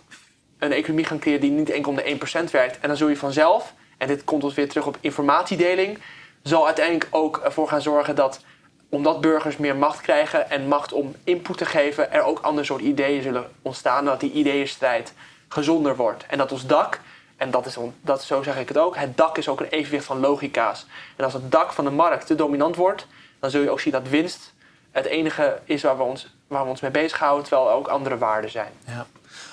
een 0.58 0.72
economie 0.72 1.06
gaan 1.06 1.20
creëren 1.20 1.41
die 1.41 1.52
niet 1.52 1.70
enkel 1.70 1.91
om 1.91 1.98
de 1.98 2.17
1% 2.48 2.52
werkt. 2.52 2.80
En 2.80 2.88
dan 2.88 2.98
zul 2.98 3.08
je 3.08 3.17
vanzelf, 3.17 3.74
en 3.98 4.08
dit 4.08 4.24
komt 4.24 4.44
ons 4.44 4.54
weer 4.54 4.70
terug 4.70 4.86
op 4.86 4.98
informatiedeling, 5.00 5.98
zal 6.44 6.65
uiteindelijk 6.65 7.08
ook 7.10 7.38
ervoor 7.38 7.67
gaan 7.67 7.82
zorgen 7.82 8.15
dat 8.15 8.44
omdat 8.89 9.22
burgers 9.22 9.58
meer 9.58 9.76
macht 9.76 10.02
krijgen 10.02 10.50
en 10.50 10.67
macht 10.67 10.94
om 10.94 11.15
input 11.24 11.58
te 11.58 11.65
geven, 11.65 12.12
er 12.12 12.24
ook 12.24 12.39
ander 12.39 12.65
soort 12.65 12.82
ideeën 12.82 13.22
zullen 13.22 13.50
ontstaan. 13.62 14.06
Dat 14.06 14.20
die 14.20 14.32
ideeënstrijd 14.32 15.13
gezonder 15.48 15.96
wordt. 15.96 16.26
En 16.26 16.38
dat 16.38 16.52
ons 16.52 16.65
dak, 16.65 17.00
en 17.38 17.52
dat 17.52 17.65
is, 17.65 17.78
dat, 18.02 18.24
zo 18.24 18.44
zeg 18.44 18.58
ik 18.58 18.67
het 18.67 18.78
ook, 18.78 18.96
het 18.96 19.17
dak 19.17 19.38
is 19.38 19.48
ook 19.48 19.60
een 19.60 19.70
evenwicht 19.70 20.06
van 20.06 20.20
logica's. 20.20 20.86
En 21.15 21.24
als 21.24 21.34
het 21.34 21.52
dak 21.52 21.72
van 21.74 21.84
de 21.84 21.91
markt 21.91 22.28
te 22.28 22.36
dominant 22.36 22.76
wordt, 22.76 23.08
dan 23.41 23.49
zul 23.49 23.62
je 23.62 23.69
ook 23.69 23.80
zien 23.80 23.93
dat 23.93 24.10
winst 24.10 24.54
het 24.91 25.06
enige 25.06 25.60
is 25.65 25.82
waar 25.82 25.97
we 25.97 26.04
ons, 26.04 26.27
waar 26.47 26.63
we 26.63 26.69
ons 26.69 26.82
mee 26.82 26.91
bezighouden, 26.91 27.43
terwijl 27.45 27.69
er 27.69 27.75
ook 27.75 27.88
andere 27.88 28.17
waarden 28.17 28.49
zijn. 28.49 28.71
Ja. 28.88 29.06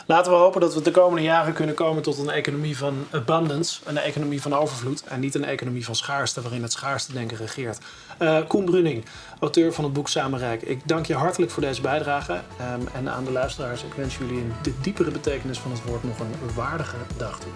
Laten 0.07 0.33
we 0.33 0.39
hopen 0.39 0.61
dat 0.61 0.75
we 0.75 0.83
de 0.83 0.91
komende 0.91 1.23
jaren 1.23 1.53
kunnen 1.53 1.75
komen 1.75 2.03
tot 2.03 2.19
een 2.19 2.31
economie 2.31 2.77
van 2.79 3.07
abundance, 3.11 3.81
een 3.85 3.99
economie 3.99 4.43
van 4.43 4.55
overvloed 4.55 5.05
en 5.05 5.21
niet 5.21 5.35
een 5.35 5.45
economie 5.45 5.85
van 5.85 5.95
schaarste 5.95 6.41
waarin 6.41 6.63
het 6.63 6.73
schaarste 6.73 7.13
denken 7.13 7.37
regeert. 7.37 7.79
Uh, 8.19 8.39
Koen 8.47 8.65
Bruning, 8.65 9.05
auteur 9.41 9.73
van 9.73 9.85
het 9.85 9.93
boek 9.93 10.09
Samenrijk. 10.09 10.63
Ik 10.63 10.81
dank 10.85 11.07
je 11.07 11.15
hartelijk 11.15 11.53
voor 11.53 11.63
deze 11.63 11.81
bijdrage 11.81 12.33
um, 12.33 12.89
en 12.95 13.09
aan 13.09 13.25
de 13.25 13.33
luisteraars. 13.33 13.83
Ik 13.83 13.93
wens 13.93 14.17
jullie 14.17 14.39
in 14.39 14.53
de 14.63 14.81
diepere 14.81 15.11
betekenis 15.11 15.59
van 15.59 15.71
het 15.71 15.85
woord 15.85 16.05
nog 16.05 16.19
een 16.19 16.55
waardige 16.55 16.97
dag 17.17 17.41
toe. 17.41 17.53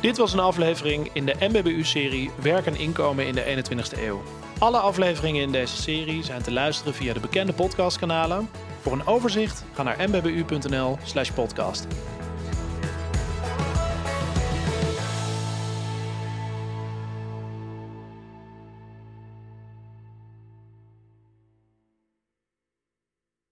Dit 0.00 0.16
was 0.16 0.32
een 0.32 0.38
aflevering 0.38 1.10
in 1.12 1.26
de 1.26 1.34
MBBU-serie 1.40 2.30
Werk 2.42 2.66
en 2.66 2.76
Inkomen 2.76 3.26
in 3.26 3.34
de 3.34 3.62
21ste 3.64 3.98
eeuw. 3.98 4.22
Alle 4.62 4.78
afleveringen 4.78 5.42
in 5.42 5.52
deze 5.52 5.76
serie 5.76 6.24
zijn 6.24 6.42
te 6.42 6.52
luisteren 6.52 6.94
via 6.94 7.12
de 7.12 7.20
bekende 7.20 7.52
podcastkanalen. 7.52 8.48
Voor 8.80 8.92
een 8.92 9.06
overzicht 9.06 9.64
ga 9.72 9.82
naar 9.82 10.08
mbbu.nl/podcast. 10.08 11.86